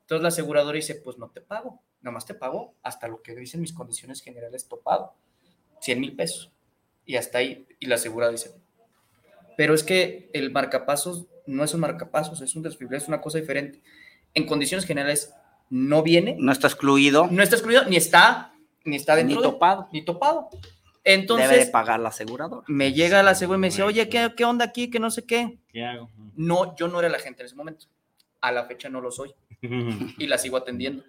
[0.04, 1.80] Entonces la aseguradora dice, pues no te pago.
[2.02, 5.14] nomás te pago hasta lo que dicen mis condiciones generales topado,
[5.80, 6.52] 100 mil pesos.
[7.06, 8.54] Y hasta ahí, y la asegurada dice,
[9.56, 13.38] pero es que el marcapasos no es un marcapasos, es un desfibrilador, es una cosa
[13.38, 13.82] diferente.
[14.34, 15.34] En condiciones generales
[15.70, 16.36] no viene.
[16.38, 17.28] No está excluido.
[17.30, 19.36] No está excluido, ni está, ni está dentro.
[19.36, 19.88] Ni topado.
[19.92, 20.50] ni topado.
[21.04, 21.48] Entonces.
[21.48, 22.64] Debe de pagar la aseguradora.
[22.66, 24.90] Me llega la aseguradora y me dice, oye, ¿qué, ¿qué, onda aquí?
[24.90, 25.58] Que no sé qué.
[25.68, 26.10] ¿Qué hago?
[26.34, 27.86] No, yo no era la gente en ese momento.
[28.40, 29.34] A la fecha no lo soy.
[30.18, 31.04] Y la sigo atendiendo.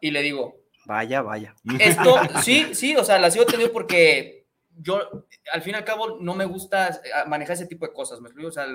[0.00, 0.62] Y le digo.
[0.86, 1.54] Vaya, vaya.
[1.78, 4.46] Esto, sí, sí, o sea, la sigo atendiendo porque
[4.78, 8.20] yo, al fin y al cabo, no me gusta manejar ese tipo de cosas.
[8.20, 8.66] Me explico, o sea,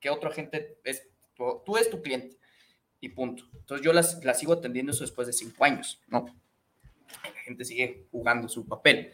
[0.00, 2.36] que otro agente es, tú, tú es tu cliente
[3.00, 3.44] y punto.
[3.54, 6.26] Entonces yo las, las sigo atendiendo eso después de cinco años, ¿no?
[7.22, 9.12] La gente sigue jugando su papel.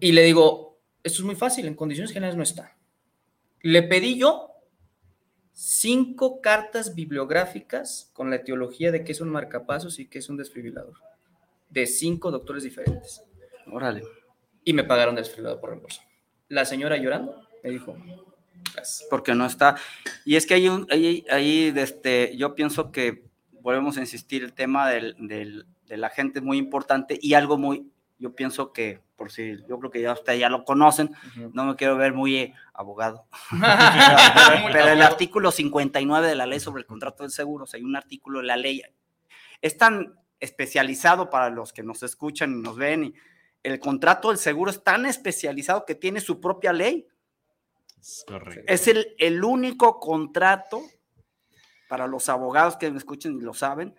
[0.00, 2.76] Y le digo, esto es muy fácil, en condiciones generales no está.
[3.60, 4.53] Le pedí yo
[5.54, 10.36] cinco cartas bibliográficas con la etiología de qué es un marcapasos y qué es un
[10.36, 10.94] desfibrilador,
[11.70, 13.22] de cinco doctores diferentes.
[13.72, 14.02] Órale.
[14.64, 16.02] Y me pagaron desfibrilador por reembolso.
[16.48, 17.96] La señora llorando me dijo,
[19.08, 19.76] porque no está.
[20.24, 24.52] Y es que hay un, ahí, ahí este, yo pienso que volvemos a insistir, el
[24.52, 29.00] tema del, del, de la gente es muy importante y algo muy, yo pienso que,
[29.16, 31.50] por si yo creo que ya ustedes ya lo conocen, uh -huh.
[31.52, 36.60] no me quiero ver muy eh, abogado, pero, pero, el artículo 59 de la ley
[36.60, 38.82] sobre el contrato de seguros, hay un artículo de la ley,
[39.60, 43.14] es tan especializado para los que nos escuchan y nos ven, y
[43.62, 47.08] el contrato del seguro es tan especializado que tiene su propia ley.
[48.26, 48.62] Correcto.
[48.66, 50.82] Es el, el único contrato
[51.88, 53.94] para los abogados que me escuchen y lo saben,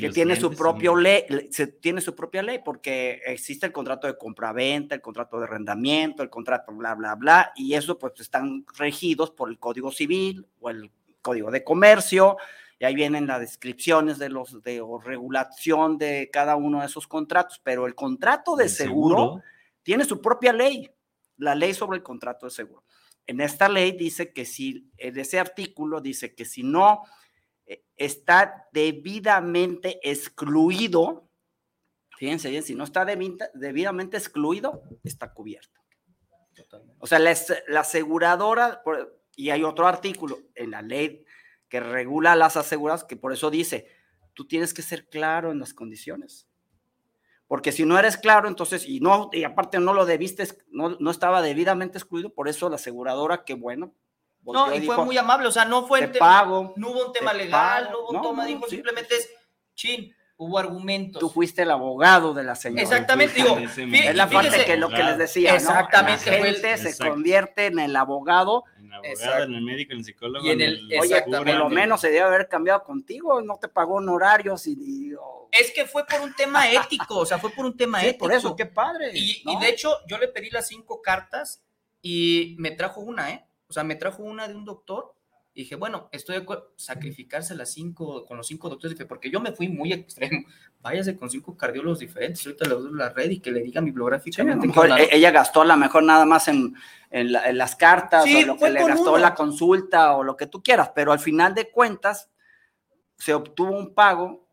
[0.00, 4.16] que tiene su propio ley, se, tiene su propia ley, porque existe el contrato de
[4.16, 9.30] compraventa, el contrato de arrendamiento, el contrato bla, bla, bla, y eso pues están regidos
[9.30, 10.90] por el Código Civil o el
[11.22, 12.36] Código de Comercio,
[12.78, 17.06] y ahí vienen las descripciones de los, de o regulación de cada uno de esos
[17.06, 19.42] contratos, pero el contrato de seguro, seguro
[19.82, 20.90] tiene su propia ley,
[21.38, 22.84] la ley sobre el contrato de seguro.
[23.26, 27.02] En esta ley dice que si, en ese artículo dice que si no
[27.96, 31.28] está debidamente excluido,
[32.16, 35.80] fíjense bien, si no está debidamente excluido, está cubierto.
[36.54, 36.96] Totalmente.
[37.00, 37.36] O sea, la,
[37.68, 38.82] la aseguradora,
[39.36, 41.24] y hay otro artículo en la ley
[41.68, 43.88] que regula las aseguradoras, que por eso dice,
[44.34, 46.48] tú tienes que ser claro en las condiciones.
[47.46, 51.10] Porque si no eres claro, entonces, y no, y aparte no lo debiste, no, no
[51.10, 53.94] estaba debidamente excluido, por eso la aseguradora, que bueno,
[54.52, 57.12] no, y dijo, fue muy amable, o sea, no fue te pago, no hubo un
[57.12, 59.30] tema legal, pago, no hubo un no, tema, no, dijo, sí, simplemente es
[59.74, 61.20] chin, hubo argumentos.
[61.20, 62.82] Tú fuiste el abogado de la señora.
[62.82, 66.36] Exactamente, digo, es la parte fíjese, que lo que les decía, exactamente, ¿no?
[66.38, 67.12] La gente se exacto.
[67.12, 68.64] convierte en el abogado.
[68.78, 69.42] En el abogado, exacto.
[69.44, 70.46] en el médico, en el psicólogo.
[70.46, 73.68] Y en el, el Oye, por lo menos se debe haber cambiado contigo, no te
[73.68, 75.48] pagó honorarios y, y oh.
[75.50, 78.26] Es que fue por un tema ético, o sea, fue por un tema sí, ético.
[78.26, 79.10] por eso, qué padre.
[79.14, 79.52] Y, ¿no?
[79.52, 81.64] y de hecho, yo le pedí las cinco cartas
[82.02, 83.47] y me trajo una, ¿eh?
[83.68, 85.14] O sea, me trajo una de un doctor
[85.58, 89.40] y dije, bueno, estoy de acuerdo, sacrificarse las cinco, con los cinco doctores, porque yo
[89.40, 90.46] me fui muy extremo.
[90.80, 94.62] Váyase con cinco cardiólogos diferentes, ahorita le doy la red y que le diga bibliográficamente.
[94.62, 96.76] Sí, mejor, ella gastó a lo mejor nada más en,
[97.10, 99.18] en, la, en las cartas, sí, o lo que le gastó uno.
[99.18, 102.30] la consulta, o lo que tú quieras, pero al final de cuentas
[103.16, 104.48] se obtuvo un pago,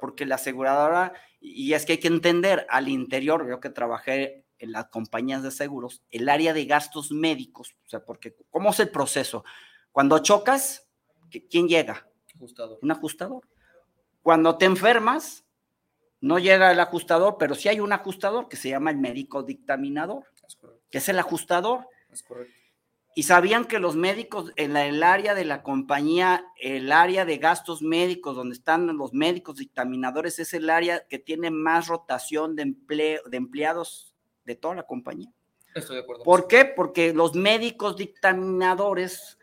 [0.00, 4.72] porque la aseguradora, y es que hay que entender, al interior, yo que trabajé en
[4.72, 8.90] las compañías de seguros, el área de gastos médicos, o sea, porque ¿cómo es el
[8.90, 9.44] proceso?
[9.92, 10.86] Cuando chocas,
[11.50, 12.08] ¿quién llega?
[12.34, 12.78] Ajustador.
[12.82, 13.48] Un ajustador.
[14.22, 15.44] Cuando te enfermas,
[16.20, 20.24] no llega el ajustador, pero sí hay un ajustador que se llama el médico dictaminador,
[20.46, 20.58] es
[20.90, 21.88] que es el ajustador.
[22.10, 22.54] Es correcto.
[23.18, 27.38] Y sabían que los médicos, en la, el área de la compañía, el área de
[27.38, 32.64] gastos médicos, donde están los médicos dictaminadores, es el área que tiene más rotación de,
[32.64, 34.15] empleo, de empleados
[34.46, 35.30] de toda la compañía.
[35.74, 36.22] Estoy de acuerdo.
[36.22, 36.64] ¿Por qué?
[36.64, 39.38] Porque los médicos dictaminadores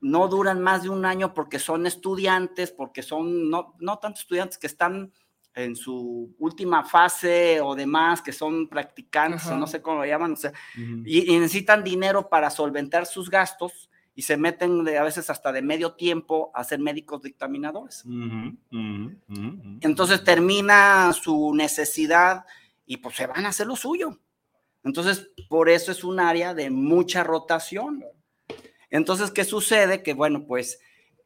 [0.00, 4.58] no duran más de un año porque son estudiantes, porque son no, no tantos estudiantes
[4.58, 5.12] que están
[5.54, 10.32] en su última fase o demás, que son practicantes, o no sé cómo lo llaman,
[10.32, 11.02] o sea, uh -huh.
[11.06, 15.52] y, y, necesitan dinero para solventar sus gastos y se meten de, a veces hasta
[15.52, 18.04] de medio tiempo a ser médicos dictaminadores.
[18.04, 22.44] Uh -huh, uh -huh, Entonces termina su necesidad
[22.84, 24.18] y pues se van a hacer lo suyo.
[24.84, 28.04] Entonces, por eso es un área de mucha rotación.
[28.90, 30.02] Entonces, ¿qué sucede?
[30.02, 30.78] Que bueno, pues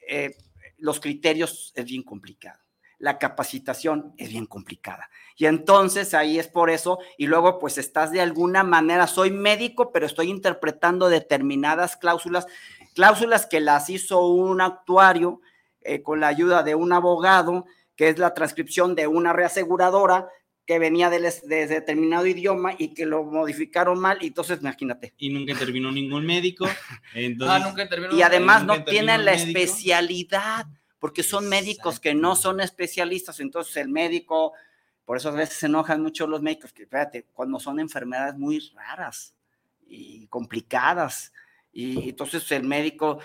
[0.08, 0.36] eh,
[0.78, 2.60] los criterios es bien complicado.
[2.98, 5.10] La capacitación es bien complicada.
[5.36, 9.92] Y entonces ahí es por eso, y luego pues estás de alguna manera, soy médico,
[9.92, 12.46] pero estoy interpretando determinadas cláusulas,
[12.94, 15.40] cláusulas que las hizo un actuario
[15.82, 20.28] eh, con la ayuda de un abogado, que es la transcripción de una reaseguradora
[20.68, 25.14] que venía de, de, determinado idioma y que lo modificaron mal, y entonces imagínate.
[25.16, 26.66] Y nunca intervino ningún médico.
[27.14, 29.48] Entonces, ah, nunca intervino y además no tienen la médico.
[29.48, 30.66] especialidad,
[30.98, 34.52] porque son médicos que no son especialistas, entonces el médico,
[35.06, 38.60] por eso a veces se enojan mucho los médicos, que fíjate, cuando son enfermedades muy
[38.74, 39.34] raras
[39.86, 41.32] y complicadas,
[41.72, 43.20] y entonces el médico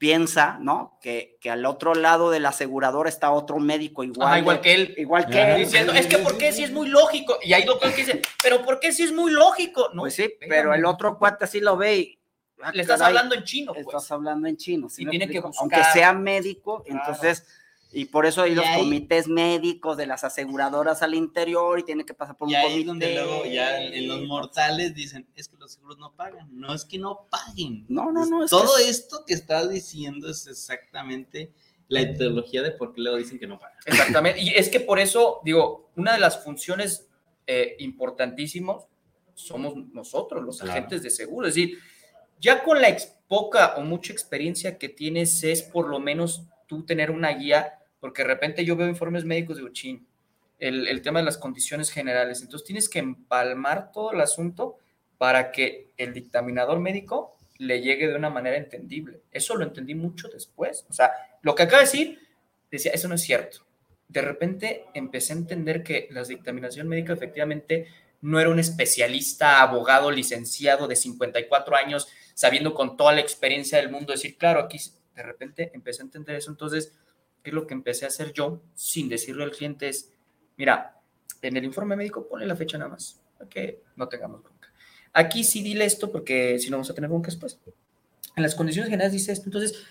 [0.00, 0.98] piensa, ¿no?
[1.02, 4.32] Que, que, al otro lado del asegurador está otro médico igual.
[4.32, 4.94] Ah, igual que él.
[4.96, 5.58] Igual que él.
[5.58, 7.36] Diciendo, es que ¿por qué si es muy lógico?
[7.42, 9.90] Y hay doctores que dicen, pero ¿por qué si es muy lógico?
[9.92, 12.18] No, pues sí, pero el otro cuate sí lo ve y,
[12.62, 13.74] ah, Le estás caray, hablando en chino.
[13.74, 13.86] Pues.
[13.86, 14.88] Estás hablando en chino.
[14.88, 15.60] ¿sí y tiene que buscar.
[15.60, 16.98] Aunque sea médico, claro.
[16.98, 17.46] entonces
[17.92, 21.82] y por eso hay y los ahí, comités médicos de las aseguradoras al interior y
[21.82, 22.80] tiene que pasar por y un ahí comité.
[22.80, 26.48] es donde luego ya en los mortales dicen, es que los seguros no pagan.
[26.52, 27.86] No es que no paguen.
[27.88, 28.44] No, no, no.
[28.44, 28.88] Es Todo que...
[28.88, 31.52] esto que estás diciendo es exactamente
[31.88, 33.78] la ideología de por qué luego dicen que no pagan.
[33.84, 34.40] Exactamente.
[34.40, 37.08] Y es que por eso, digo, una de las funciones
[37.46, 38.84] eh, importantísimos
[39.34, 40.72] somos nosotros, los claro.
[40.72, 41.48] agentes de seguro.
[41.48, 41.78] Es decir,
[42.38, 46.84] ya con la ex, poca o mucha experiencia que tienes es por lo menos tú
[46.84, 50.06] tener una guía porque de repente yo veo informes médicos de Uchín,
[50.58, 52.42] el, el, tema de las condiciones generales.
[52.42, 54.78] Entonces tienes que empalmar todo el asunto
[55.18, 59.20] para que el dictaminador médico le llegue de una manera entendible.
[59.30, 60.86] Eso lo entendí mucho después.
[60.88, 61.10] O sea,
[61.42, 62.18] lo que acaba de decir,
[62.70, 63.66] decía, eso no es cierto.
[64.08, 67.86] De repente empecé a entender que la dictaminación médica efectivamente
[68.22, 73.90] no era un especialista, abogado, licenciado de 54 años, sabiendo con toda la experiencia del
[73.90, 74.78] mundo, decir, claro, aquí
[75.14, 76.50] de repente empecé a entender eso.
[76.50, 76.94] Entonces,
[77.42, 79.88] ¿qué es lo que empecé a hacer yo sin decirle al cliente?
[79.88, 80.12] Es,
[80.56, 81.00] mira,
[81.42, 84.68] en el informe médico ponle la fecha nada más, para que no tengamos bronca.
[85.12, 87.58] Aquí sí dile esto porque si no vamos a tener bronca después.
[88.36, 89.46] En las condiciones generales dice esto.
[89.46, 89.84] Entonces,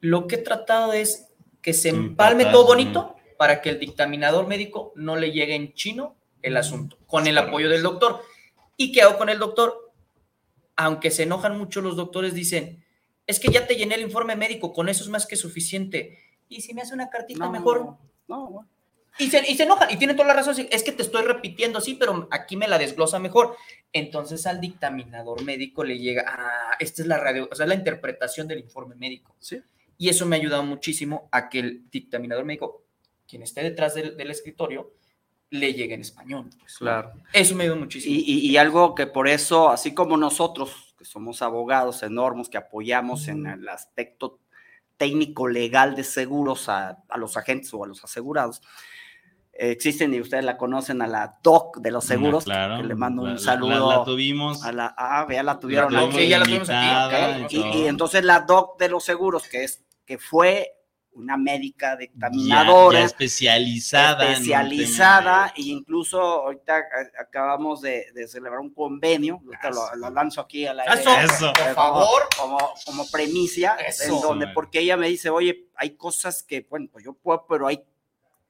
[0.00, 1.28] lo que he tratado es
[1.62, 6.16] que se empalme todo bonito para que el dictaminador médico no le llegue en chino
[6.42, 8.20] el asunto, con el apoyo del doctor.
[8.76, 9.92] ¿Y qué hago con el doctor?
[10.76, 12.84] Aunque se enojan mucho los doctores, dicen,
[13.26, 16.18] es que ya te llené el informe médico, con eso es más que suficiente
[16.48, 17.96] y si me hace una cartita no, mejor.
[18.26, 18.68] No, bueno.
[19.18, 21.78] Y se, y se enojan, y tiene toda la razón, es que te estoy repitiendo
[21.78, 23.56] así, pero aquí me la desglosa mejor.
[23.92, 28.46] Entonces al dictaminador médico le llega, ah, esta es la radio, o sea, la interpretación
[28.46, 29.34] del informe médico.
[29.40, 29.60] Sí.
[29.96, 32.84] Y eso me ha ayudado muchísimo a que el dictaminador médico,
[33.26, 34.92] quien esté detrás del, del escritorio,
[35.50, 36.50] le llegue en español.
[36.60, 37.12] Pues, claro.
[37.32, 38.14] Eso me ayudó muchísimo.
[38.14, 42.58] Y, y, y, algo que por eso, así como nosotros, que somos abogados enormes, que
[42.58, 44.38] apoyamos en el aspecto
[44.98, 48.60] técnico legal de seguros a, a, los agentes o a los asegurados.
[49.54, 52.82] Eh, existen y ustedes la conocen a la DOC de los seguros, no, claro.
[52.82, 53.88] que le mando un la, saludo.
[53.90, 54.64] La, la, tuvimos.
[54.64, 55.92] A la, ah, ya la tuvieron.
[55.92, 57.56] La, okay, ya la tuvimos aquí.
[57.56, 60.77] Y, y, y, entonces la DOC de los seguros, que es que fue
[61.18, 62.98] una médica dictaminadora.
[62.98, 64.32] Ya, ya especializada.
[64.32, 66.84] Especializada, e incluso ahorita
[67.20, 71.52] acabamos de, de celebrar un convenio, lo, lo, lanzo aquí a la Eso, Eso.
[71.52, 72.22] por favor.
[72.36, 76.66] Como, como, como premicia, Eso, en donde, porque ella me dice, oye, hay cosas que,
[76.68, 77.82] bueno, pues yo puedo, pero hay,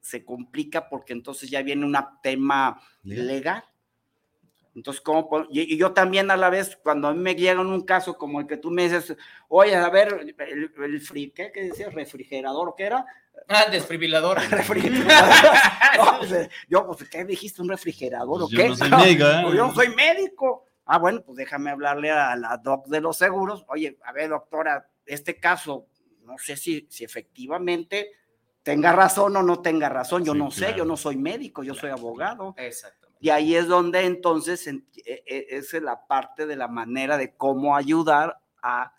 [0.00, 3.26] se complica porque entonces ya viene un tema legal.
[3.26, 3.64] legal.
[4.78, 5.46] Entonces, ¿cómo puedo?
[5.50, 8.40] Y, y, yo también a la vez, cuando a mí me llegan un caso como
[8.40, 9.16] el que tú me dices,
[9.48, 11.92] oye, a ver, el, el free, ¿qué, ¿qué decías?
[11.92, 12.74] ¿Refrigerador?
[12.76, 13.04] ¿Qué era?
[13.48, 14.38] Ah, desfibrilador.
[15.96, 17.62] no, pues, yo, pues, ¿qué dijiste?
[17.62, 18.68] ¿Un refrigerador o yo qué?
[18.68, 19.40] No soy médico, ¿eh?
[19.42, 20.64] Pues yo no soy médico.
[20.84, 23.64] Ah, bueno, pues déjame hablarle a la doc de los seguros.
[23.68, 25.86] Oye, a ver, doctora, este caso,
[26.24, 28.12] no sé si, si efectivamente
[28.62, 30.24] tenga razón o no tenga razón.
[30.24, 30.72] Yo sí, no claro.
[30.72, 32.54] sé, yo no soy médico, yo claro, soy abogado.
[32.56, 32.97] Exacto.
[33.20, 38.40] Y ahí es donde entonces e, es la parte de la manera de cómo ayudar
[38.62, 38.92] a,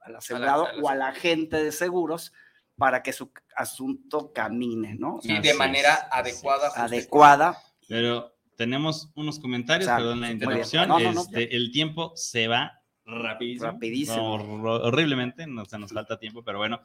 [0.00, 2.32] al asegurado a la, a la, o a la gente de seguros
[2.76, 5.20] para que su asunto camine, ¿no?
[5.22, 6.70] Y de manera adecuada.
[6.74, 7.58] Adecuada.
[7.88, 10.04] Pero tenemos unos comentarios, Exacto.
[10.04, 10.88] perdón la interrupción.
[10.88, 13.72] No, no, no, este, el tiempo se va rapidísimo.
[13.72, 14.34] Rapidísimo.
[14.34, 16.80] horriblemente, no, se nos falta tiempo, pero bueno.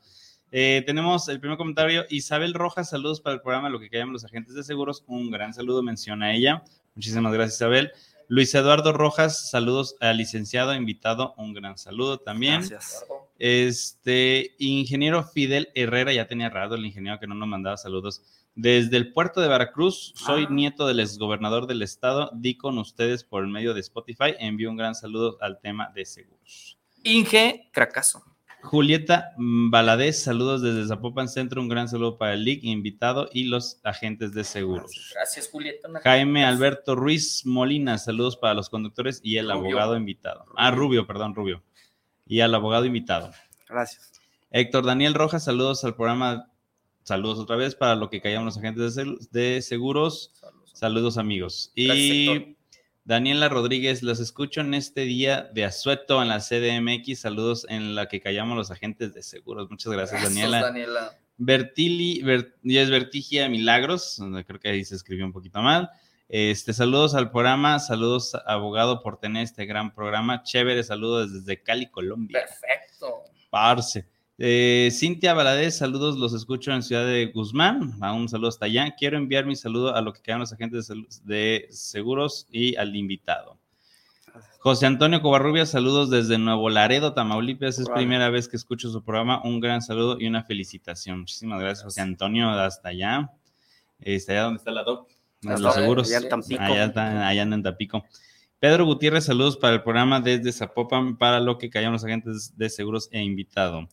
[0.51, 2.05] Eh, tenemos el primer comentario.
[2.09, 5.03] Isabel Rojas, saludos para el programa Lo que callan los agentes de seguros.
[5.07, 6.63] Un gran saludo, menciona ella.
[6.95, 7.91] Muchísimas gracias, Isabel.
[8.27, 11.33] Luis Eduardo Rojas, saludos al licenciado invitado.
[11.37, 12.59] Un gran saludo también.
[12.59, 13.03] Gracias.
[13.39, 18.21] Este, ingeniero Fidel Herrera, ya tenía rato el ingeniero que no nos mandaba saludos.
[18.55, 20.51] Desde el puerto de Veracruz, soy ah.
[20.51, 22.29] nieto del exgobernador del estado.
[22.33, 24.35] Di con ustedes por el medio de Spotify.
[24.37, 26.77] Envío un gran saludo al tema de seguros.
[27.03, 28.23] Inge Cracaso.
[28.62, 33.80] Julieta Baladés, saludos desde Zapopan Centro, un gran saludo para el LIC, invitado y los
[33.84, 35.12] agentes de seguros.
[35.14, 35.89] Gracias, Julieta.
[36.03, 39.70] Jaime Alberto Ruiz Molina, saludos para los conductores y el Rubio.
[39.72, 40.41] abogado invitado.
[40.41, 40.55] Rubio.
[40.57, 41.64] Ah, Rubio, perdón, Rubio.
[42.28, 43.32] Y al abogado invitado.
[43.68, 44.12] Gracias.
[44.51, 46.49] Héctor Daniel Rojas, saludos al programa
[47.10, 48.95] saludos otra vez para lo que callamos los agentes
[49.32, 50.32] de, seguros.
[50.74, 51.72] Saludos, amigos.
[51.74, 52.55] Y
[53.10, 57.22] Daniela Rodríguez, los escucho en este día de asueto en la CDMX.
[57.22, 59.68] Saludos en la que callamos los agentes de seguros.
[59.68, 60.62] Muchas gracias, Daniela.
[60.62, 61.18] Daniela.
[61.36, 62.24] Bertili,
[62.62, 65.89] y es Vertigia Milagros, creo que ahí se escribió un poquito mal.
[66.28, 70.43] Este, saludos al programa, saludos abogado por tener este gran programa.
[70.43, 72.41] Chévere, saludos desde Cali, Colombia.
[72.41, 73.24] Perfecto.
[73.49, 74.05] Parce.
[74.41, 78.01] Eh, Cintia Valadez, saludos, los escucho en Ciudad de Guzmán.
[78.01, 78.95] Un saludo hasta allá.
[78.97, 80.89] Quiero enviar mi saludo a lo que quedan los agentes
[81.25, 83.57] de seguros y al invitado.
[84.59, 87.79] José Antonio Covarrubias, saludos desde Nuevo Laredo, Tamaulipas.
[87.79, 89.41] Es primera vez que escucho su programa.
[89.43, 91.19] Un gran saludo y una felicitación.
[91.19, 93.31] Muchísimas gracias, José Antonio, hasta allá.
[93.99, 95.09] Está allá donde está la DOC,
[95.41, 96.09] los seguros.
[96.09, 98.05] Allá, en allá, está, allá en Tampico.
[98.57, 102.69] Pedro Gutiérrez, saludos para el programa desde Zapopan, para lo que callaron los agentes de
[102.69, 103.89] seguros e invitado.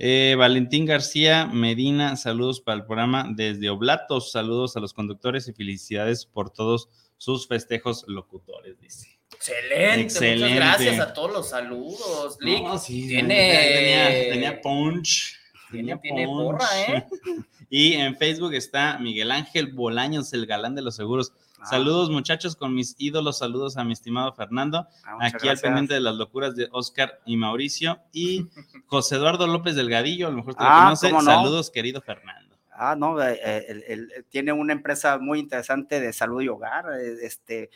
[0.00, 5.52] Eh, Valentín García Medina, saludos para el programa desde Oblatos, saludos a los conductores y
[5.52, 9.18] felicidades por todos sus festejos locutores, dice.
[9.34, 10.44] Excelente, Excelente.
[10.44, 12.38] muchas gracias a todos los saludos.
[12.40, 14.28] Lick, tiene...
[14.30, 15.34] Tenía, punch.
[15.72, 17.06] Tiene, porra, ¿eh?
[17.68, 21.32] y en Facebook está Miguel Ángel Bolaños, el galán de los seguros.
[21.60, 21.66] Ah.
[21.66, 26.00] Saludos muchachos con mis ídolos, saludos a mi estimado Fernando, ah, aquí al pendiente de
[26.00, 28.46] las locuras de Oscar y Mauricio y
[28.86, 31.10] José Eduardo López Delgadillo, a lo mejor te lo ah, conoce.
[31.10, 32.56] Saludos querido Fernando.
[32.70, 37.70] Ah, no, eh, eh, tiene una empresa muy interesante de salud y hogar, eh, este,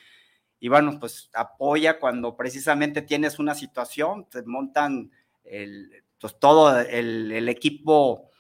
[0.61, 5.11] y bueno, pues apoya cuando precisamente tienes una situación, te montan
[5.43, 8.31] el, pues todo el, el equipo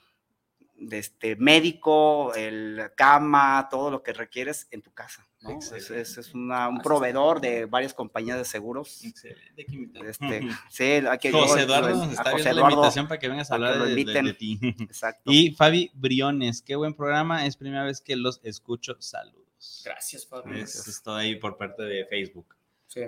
[0.77, 5.27] de este médico, el cama, todo lo que requieres en tu casa.
[5.75, 9.05] Es, es, un proveedor de varias compañías de seguros.
[9.05, 9.67] Excelente.
[10.09, 14.35] Este, sí, aquí, José Eduardo está viendo la invitación para que vengas a hablar de,
[14.35, 14.59] ti.
[14.81, 15.31] Exacto.
[15.33, 17.47] Y Fabi Briones, qué buen programa.
[17.47, 18.97] Es primera vez que los escucho.
[19.01, 19.83] Saludos.
[19.85, 20.61] Gracias, Fabi.
[20.61, 22.57] Estoy ahí por parte de Facebook.
[22.93, 23.01] Sí,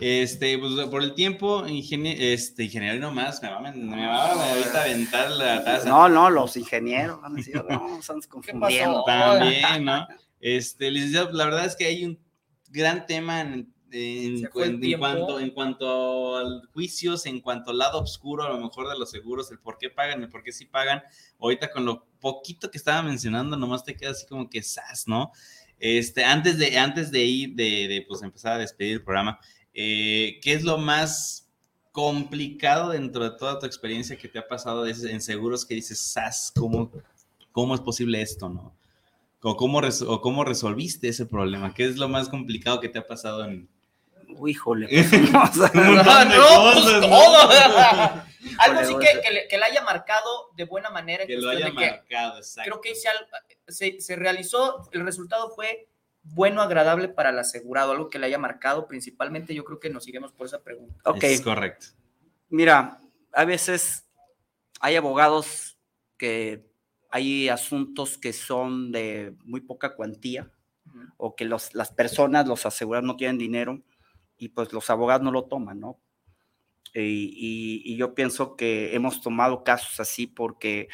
[0.00, 5.30] este, pues por el tiempo, este, ingeniero nomás, me va, me, me va a aventar
[5.30, 5.88] la taza.
[5.88, 9.02] No, no, los ingenieros van a decir, no, estamos confundiendo.
[9.04, 10.06] También, ¿no?
[10.42, 12.18] Este, licenciado, la verdad es que hay un
[12.68, 14.48] gran tema en, en,
[14.98, 19.10] cuanto, en cuanto a juicios, en cuanto al lado oscuro, a lo mejor de los
[19.10, 21.00] seguros, el por qué pagan, el por qué sí pagan.
[21.38, 25.30] Ahorita con lo poquito que estaba mencionando, nomás te queda así como que sas, ¿no?
[25.78, 29.38] Este, antes de, antes de ir, de, pues, empezar a despedir el programa,
[29.72, 31.48] eh, ¿qué es lo más
[31.92, 36.52] complicado dentro de toda tu experiencia que te ha pasado en seguros que dices, SAS,
[36.56, 36.90] ¿cómo,
[37.52, 38.74] cómo es posible esto, no?
[39.42, 41.74] O cómo, o cómo resolviste ese problema?
[41.74, 43.68] ¿Qué es lo más complicado que te ha pasado en,
[44.38, 44.86] Uy, híjole.
[48.58, 51.26] Algo sí que, que, le, que, haya marcado de buena manera.
[51.26, 52.70] Que lo haya marcado, exacto.
[52.70, 52.94] Creo que
[53.68, 55.88] se, se, realizó, el resultado fue
[56.22, 59.54] bueno, agradable para el asegurado, algo que le haya marcado principalmente.
[59.54, 60.94] Yo creo que nos iremos por esa pregunta.
[61.04, 61.24] Ok.
[61.24, 61.86] Es correcto.
[62.48, 63.00] Mira,
[63.32, 64.06] a veces
[64.80, 65.78] hay abogados
[66.16, 66.64] que
[67.12, 70.50] hay asuntos que son de muy poca cuantía
[71.18, 73.82] o que los, las personas, los asegurados no tienen dinero
[74.38, 76.00] y pues los abogados no lo toman, ¿no?
[76.94, 80.88] Y, yo pienso que hemos tomado casos así porque,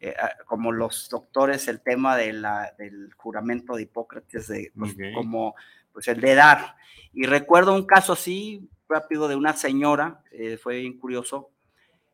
[0.00, 4.96] eh, ah, como los doctores, el tema de la, del juramento de Hipócrates, de, pues,
[5.14, 5.54] como
[5.92, 6.76] pues el de dar.
[7.12, 11.50] Y recuerdo un caso así, rápido, de una señora, eh, fue bien curioso.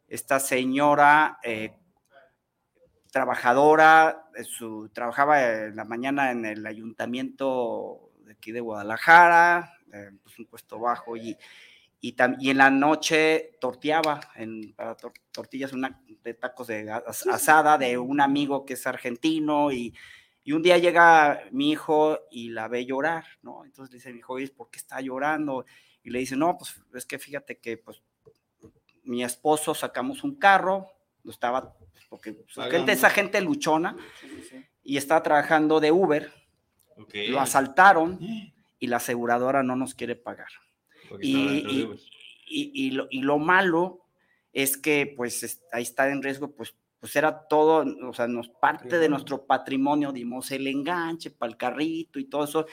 [0.08, 1.76] Esta señora, eh,
[3.14, 10.36] trabajadora, su, trabajaba en la mañana en el ayuntamiento de aquí de Guadalajara, eh, pues
[10.40, 11.38] un puesto bajo y,
[12.00, 14.96] y, y, en la noche torteaba en, para
[15.30, 19.94] tortillas una, de tacos de asada de un amigo que es argentino y,
[20.42, 23.64] y, un día llega mi hijo y la ve llorar, ¿no?
[23.64, 25.66] Entonces le dice mi hijo, ¿por qué está llorando?
[26.02, 28.02] Y le dice, no, pues es que fíjate que pues
[29.04, 30.93] mi esposo sacamos un carro,
[31.24, 31.74] lo estaba,
[32.08, 33.96] porque pues, gente, esa gente luchona,
[34.82, 36.32] y estaba trabajando de Uber,
[37.28, 38.18] lo asaltaron
[38.78, 40.48] y la aseguradora no nos quiere pagar.
[41.20, 41.36] Y,
[42.46, 44.06] y, lo, y, lo, malo
[44.52, 48.98] es que pues ahí está en riesgo, pues, pues era todo, o sea, nos parte
[48.98, 52.66] de nuestro patrimonio, dimos el enganche para el carrito y todo eso.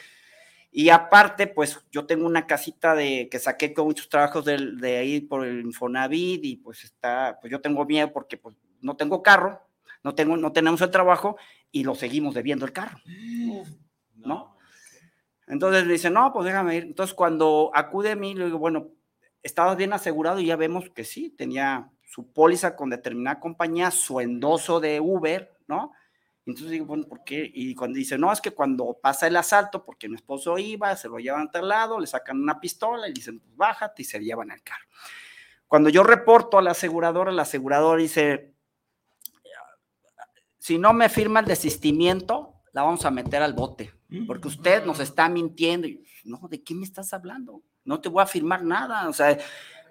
[0.74, 4.98] Y aparte, pues yo tengo una casita de que saqué con muchos trabajos de, de
[4.98, 9.22] ahí por el Infonavit y pues está, pues yo tengo miedo porque pues no tengo
[9.22, 9.62] carro,
[10.02, 11.36] no, tengo, no tenemos el trabajo
[11.72, 13.00] y lo seguimos debiendo el carro.
[14.16, 14.56] ¿No?
[15.46, 16.84] Entonces le dice, no, pues déjame ir.
[16.84, 18.88] Entonces cuando acude a mí, le digo, bueno,
[19.44, 24.22] estabas bien asegurado y ya vemos que sí, tenía su póliza con determinada compañía, su
[24.22, 25.92] endoso de Uber, ¿no?
[26.46, 27.50] Entonces digo, bueno, ¿por qué?
[27.54, 31.08] Y cuando dice, no, es que cuando pasa el asalto, porque mi esposo iba, se
[31.08, 34.20] lo llevan a tal lado, le sacan una pistola y dicen, pues bájate y se
[34.20, 34.86] llevan al carro.
[35.68, 38.54] Cuando yo reporto a la aseguradora, la aseguradora dice,
[40.58, 43.94] si no me firma el desistimiento, la vamos a meter al bote,
[44.28, 45.88] porque usted nos está mintiendo.
[45.88, 47.64] Y, no, ¿de qué me estás hablando?
[47.84, 49.10] No te voy a firmar nada.
[49.10, 49.38] O sea,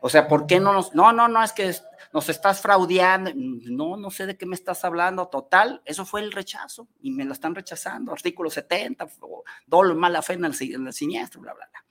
[0.01, 0.95] o sea, ¿por qué no nos.?
[0.95, 1.75] No, no, no, es que
[2.13, 3.31] nos estás fraudeando.
[3.35, 5.29] No, no sé de qué me estás hablando.
[5.29, 8.13] Total, eso fue el rechazo y me lo están rechazando.
[8.13, 9.07] Artículo 70,
[9.67, 10.55] dolo mala fe en el,
[10.93, 11.85] siniestro, bla, bla, bla.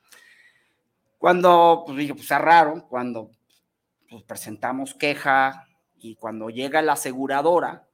[1.17, 3.31] Cuando, pues dije, pues cerraron, cuando
[4.09, 5.67] pues, presentamos queja
[5.99, 7.87] y cuando llega la aseguradora,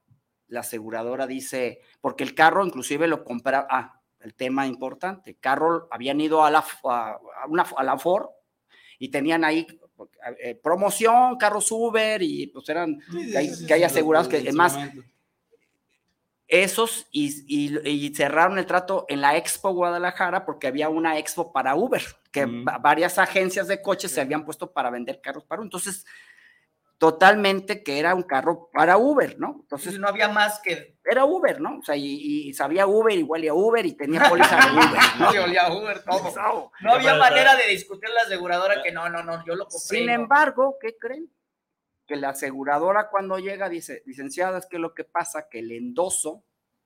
[0.48, 6.22] la aseguradora dice, porque el carro inclusive lo compra, ah, el tema importante, carro habían
[6.22, 8.28] ido a la, a, una, a la Ford
[9.00, 9.68] y tenían ahí
[10.40, 14.78] eh, promoción, carros Uber y pues eran, que hay, que hay asegurados que además
[16.48, 21.76] esos y, y, cerraron el trato en la Expo Guadalajara porque había una Expo para
[21.76, 25.68] Uber, que varias agencias de coches se habían puesto para vender carros para Uber.
[25.68, 26.06] Entonces,
[26.98, 29.58] totalmente que era un carro para Uber, ¿no?
[29.62, 31.80] Entonces no había más que era Uber, ¿no?
[31.80, 35.34] O sea, y, sabía Uber y huele a Uber y tenía póliza de Uber, ¿no?
[35.34, 36.72] Y olía a Uber todo.
[36.82, 40.00] No, había manera de discutir la aseguradora que no, no, no, yo lo compré.
[40.00, 41.32] Sin embargo, ¿qué creen?
[42.08, 46.44] Que la aseguradora cuando llega dice, licenciada, es que lo que pasa que el endoso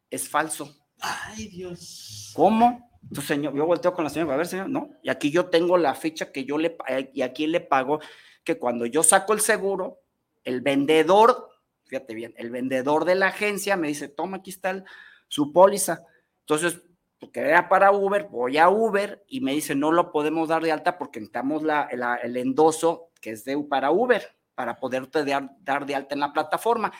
[0.09, 0.75] es falso.
[1.01, 2.33] Ay, Dios.
[2.35, 2.89] ¿Cómo?
[3.03, 5.77] Entonces, señor, yo volteo con la señora, a ver, señor, no, y aquí yo tengo
[5.77, 6.77] la fecha que yo le,
[7.13, 7.99] y aquí le pago
[8.43, 9.98] que cuando yo saco el seguro,
[10.43, 11.49] el vendedor,
[11.85, 14.83] fíjate bien, el vendedor de la agencia me dice, toma, aquí está
[15.27, 16.03] su póliza.
[16.41, 16.81] Entonces,
[17.19, 20.71] porque era para Uber, voy a Uber y me dice, no lo podemos dar de
[20.71, 21.83] alta porque necesitamos la,
[22.23, 24.23] el endoso que es de para Uber,
[24.55, 26.93] para poderte dar, de alta en la plataforma.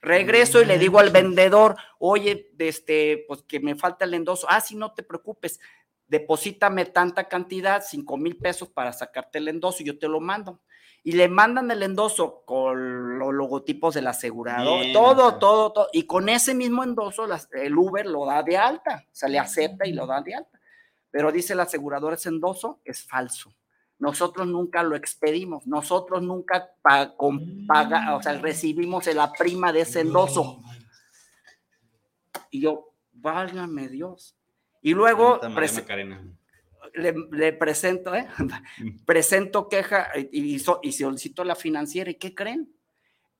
[0.00, 4.46] Regreso y le digo al vendedor, oye, este, pues que me falta el endoso.
[4.48, 5.60] Ah, sí, no te preocupes,
[6.06, 10.60] deposítame tanta cantidad, cinco mil pesos para sacarte el endoso y yo te lo mando
[11.06, 15.88] y le mandan el endoso con los logotipos del asegurador, todo, todo, todo.
[15.92, 19.86] Y con ese mismo endoso, el Uber lo da de alta, o sea, le acepta
[19.86, 20.58] y lo da de alta.
[21.12, 23.54] Pero dice el asegurador, ese endoso es falso.
[24.00, 30.60] Nosotros nunca lo expedimos, nosotros nunca paga, o sea, recibimos la prima de ese endoso.
[32.50, 34.36] Y yo, válgame Dios.
[34.82, 35.38] Y luego
[36.94, 38.26] le, presento, ¿eh?
[39.06, 42.10] presento queja y, y, solicito la financiera.
[42.10, 42.72] ¿Y qué creen?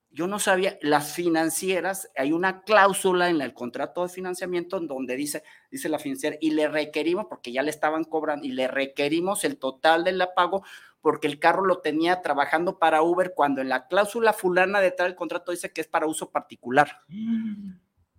[0.09, 5.15] Yo no sabía, las financieras, hay una cláusula en el contrato de financiamiento en donde
[5.15, 9.43] dice, dice la financiera, y le requerimos, porque ya le estaban cobrando, y le requerimos
[9.43, 10.63] el total del pago
[11.01, 15.15] porque el carro lo tenía trabajando para Uber cuando en la cláusula fulana detrás del
[15.15, 16.99] contrato dice que es para uso particular.
[17.07, 17.75] Mm.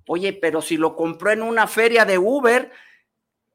[0.06, 2.72] Oye, pero si lo compró en una feria de Uber,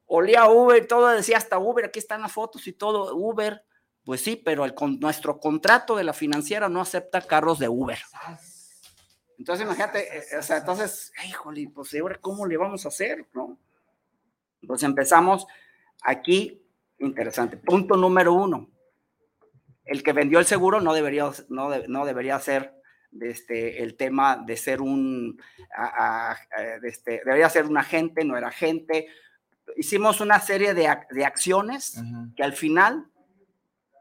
[0.05, 3.63] olía Uber, todo decía hasta Uber, aquí están las fotos y todo, Uber.
[4.05, 4.65] Pues sí, pero
[4.99, 7.99] nuestro contrato de la financiera no acepta carros de Uber.
[9.37, 13.57] Entonces, imagínate, eh, o sea, entonces, híjole, pues ahora cómo le vamos a hacer, ¿no?
[14.65, 15.47] Pues empezamos
[16.03, 16.61] aquí,
[16.99, 17.57] interesante.
[17.57, 18.69] Punto número uno.
[19.85, 22.73] El que vendió el seguro no debería, no, no debería ser
[23.21, 25.41] este, el tema de ser un,
[26.83, 29.07] este, debería ser un agente, no era agente,
[29.75, 32.01] hicimos una serie de, de acciones
[32.35, 33.07] que al final,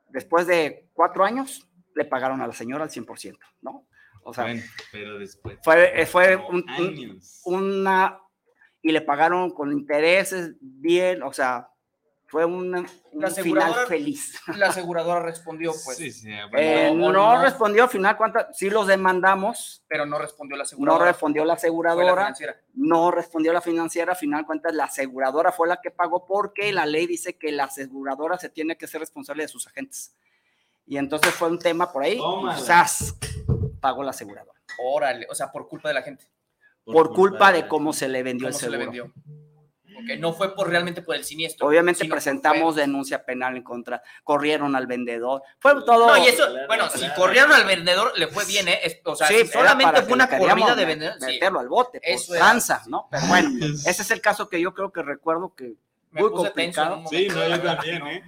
[0.09, 3.87] después de cuatro años, le pagaron a la señora al 100%, ¿no?
[4.25, 4.47] O sea,
[4.91, 5.59] pero después.
[5.63, 6.39] Fue, eh, fue
[7.45, 8.19] una.
[8.81, 11.69] Y le pagaron con intereses bien, o sea,
[12.33, 12.87] fue un
[13.43, 14.41] final feliz.
[14.57, 15.99] La aseguradora respondió, pues.
[15.99, 18.57] Sí, sí, eh, no, respondió al final, ¿cuántas?
[18.57, 19.85] Sí los demandamos.
[19.87, 20.99] Pero no respondió la aseguradora.
[20.99, 22.35] No respondió la aseguradora.
[22.73, 26.87] no respondió la financiera, al final cuentas, la aseguradora fue la que pagó porque la
[26.87, 30.17] ley dice que la aseguradora se tiene que ser responsable de sus agentes.
[30.87, 32.19] Y entonces fue un tema por ahí.
[32.57, 33.15] quizás
[33.79, 34.59] pagó la aseguradora.
[34.83, 36.25] Órale, o sea, por culpa de la gente.
[36.87, 38.73] Por, culpa, de, cómo se le vendió el seguro.
[38.73, 39.13] Se le vendió
[40.07, 41.67] que no fue por realmente por el siniestro.
[41.67, 46.09] Obviamente presentamos denuncia penal en contra, corrieron al vendedor, fue todo.
[46.09, 48.81] No, y eso, bueno, si corrieron al vendedor le fue bien, ¿eh?
[49.05, 51.21] O sea, sí, solamente fue una corrida de vendedor.
[51.21, 53.09] Meterlo al bote, eso cansa, ¿no?
[53.11, 55.77] Pero bueno, ese es el caso que yo creo que recuerdo que
[56.13, 57.03] muy complicado.
[57.09, 58.23] sí, no, yo también, ¿eh?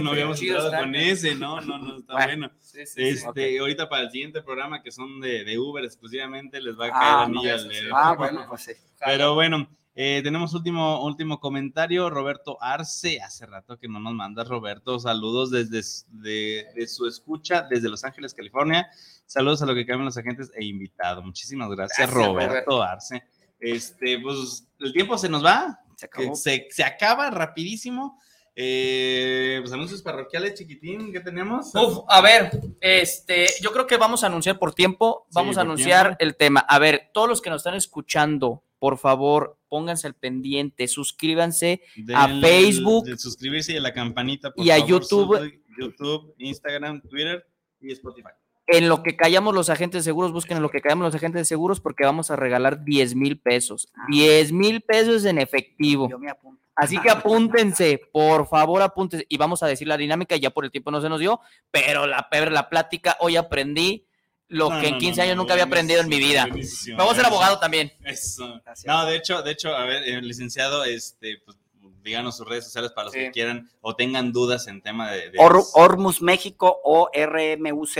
[0.00, 2.50] no habíamos entrado con ese, no, no, no, está bueno.
[2.74, 6.90] este, Ahorita para el siguiente programa que son de, de Uber exclusivamente les va a
[6.90, 7.96] caer ah, anillo al dedo.
[7.96, 8.72] Ah, bueno, pues sí.
[9.04, 14.44] Pero bueno, eh, tenemos último, último comentario, Roberto Arce, hace rato que no nos manda
[14.44, 18.88] Roberto, saludos desde de, su escucha desde Los Ángeles, California,
[19.26, 23.22] saludos a lo que cambian los agentes e invitado, muchísimas gracias, Roberto, Arce,
[23.60, 25.78] Este, pues el tiempo se nos va.
[25.96, 26.34] Se acabó.
[26.34, 28.18] Se, se acaba rapidísimo.
[28.54, 31.74] Eh, pues anuncios parroquiales, chiquitín, ¿qué tenemos?
[31.74, 35.62] Uf, a ver, este, yo creo que vamos a anunciar por tiempo, Sí, vamos a
[35.62, 36.24] anunciar tiempo.
[36.24, 36.60] el tema.
[36.60, 41.80] A ver, todos los que nos están escuchando, por favor, pónganse al pendiente, suscríbanse
[42.14, 44.50] a Facebook de suscribirse y a la campanita.
[44.50, 45.50] por y a YouTube.
[45.78, 47.46] YouTube, Instagram, Twitter
[47.80, 48.28] y Spotify.
[48.66, 51.40] en lo que callamos los agentes de seguros, busquen en lo que callamos los agentes
[51.40, 53.88] de seguros porque vamos a regalar 10 mil pesos.
[54.10, 56.06] 10 mil pesos en efectivo.
[56.10, 56.62] Yo me apunto.
[56.76, 59.24] Así que apúntense, por favor, apúntense.
[59.30, 62.06] Y vamos a decir la dinámica, ya por el tiempo no se nos dio, pero
[62.06, 64.06] la, pero la plática, hoy aprendí
[64.52, 66.46] lo No, que en no, 15 no, años no, nunca había aprendido en mi vida.
[66.50, 67.92] voy a ser abogado también.
[68.04, 68.60] Eso.
[68.64, 68.86] Gracias.
[68.86, 71.56] No, de hecho, de hecho, a ver, eh, licenciado, este, pues,
[72.02, 75.30] díganos sus redes sociales para los que quieran o tengan dudas en tema de.
[75.30, 77.96] de- Or- Ormus México o RMUZ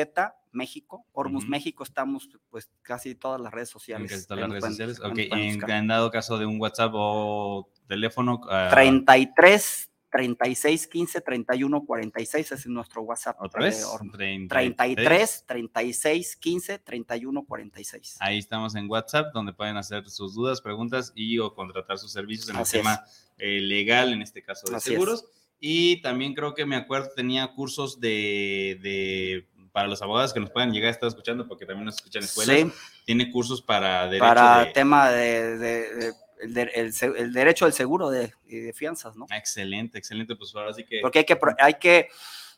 [0.50, 1.06] México.
[1.12, 1.50] Ormus Ujú.
[1.50, 4.10] México estamos pues casi todas las redes en sociales.
[4.10, 5.00] casi todas las redes pueden- sociales.
[5.00, 8.40] Ok, en, en dado caso de un WhatsApp o teléfono.
[8.50, 13.36] ah, 33 36 15 31 46 ese es nuestro WhatsApp.
[13.40, 13.84] Otra de vez.
[13.84, 14.12] Ormus.
[14.16, 14.76] 33.
[14.76, 18.16] 33 36 15 31 46.
[18.20, 22.50] Ahí estamos en WhatsApp, donde pueden hacer sus dudas, preguntas y o contratar sus servicios
[22.50, 23.04] en Así el tema
[23.38, 24.94] eh, legal, en este caso de Así es.
[24.94, 25.24] seguros.
[25.58, 30.50] Y también creo que me acuerdo, tenía cursos de, de- para los abogados que nos
[30.50, 32.56] puedan llegar a estar escuchando, porque también nos escuchan en escuelas.
[32.56, 32.72] Sí,
[33.06, 37.32] Tiene cursos para derecho para de- tema de, de- de- el, de- el se- el
[37.32, 39.26] derecho del seguro de, de fianzas, ¿no?
[39.30, 40.36] Excelente, excelente.
[40.36, 41.00] Pues ahora sí que.
[41.00, 42.08] Porque hay que, pro- hay que,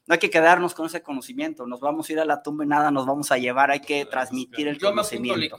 [0.06, 2.68] no hay que quedarnos con ese conocimiento, nos vamos a ir a la tumba y
[2.68, 5.56] nada nos vamos a llevar, hay que transmitir el Yo conocimiento,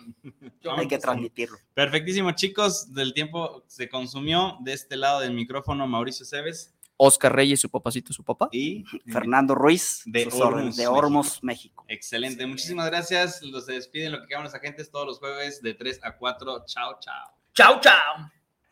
[0.62, 1.58] Yo hay que transmitirlo.
[1.74, 2.94] Perfectísimo, chicos.
[2.94, 4.58] Del tiempo se consumió.
[4.62, 8.48] De este lado del micrófono, Mauricio Cebes Oscar Reyes, su papacito, su papá.
[8.54, 11.84] y Fernando Ruiz, De Hormos, México.
[11.90, 13.42] Excelente, muchísimas gracias.
[13.42, 16.64] Los se despiden lo que quedan los agentes todos los jueves de 3 a 4.
[16.68, 17.36] Chao, chao.
[17.56, 18.30] Chao, chao.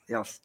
[0.07, 0.41] Dios.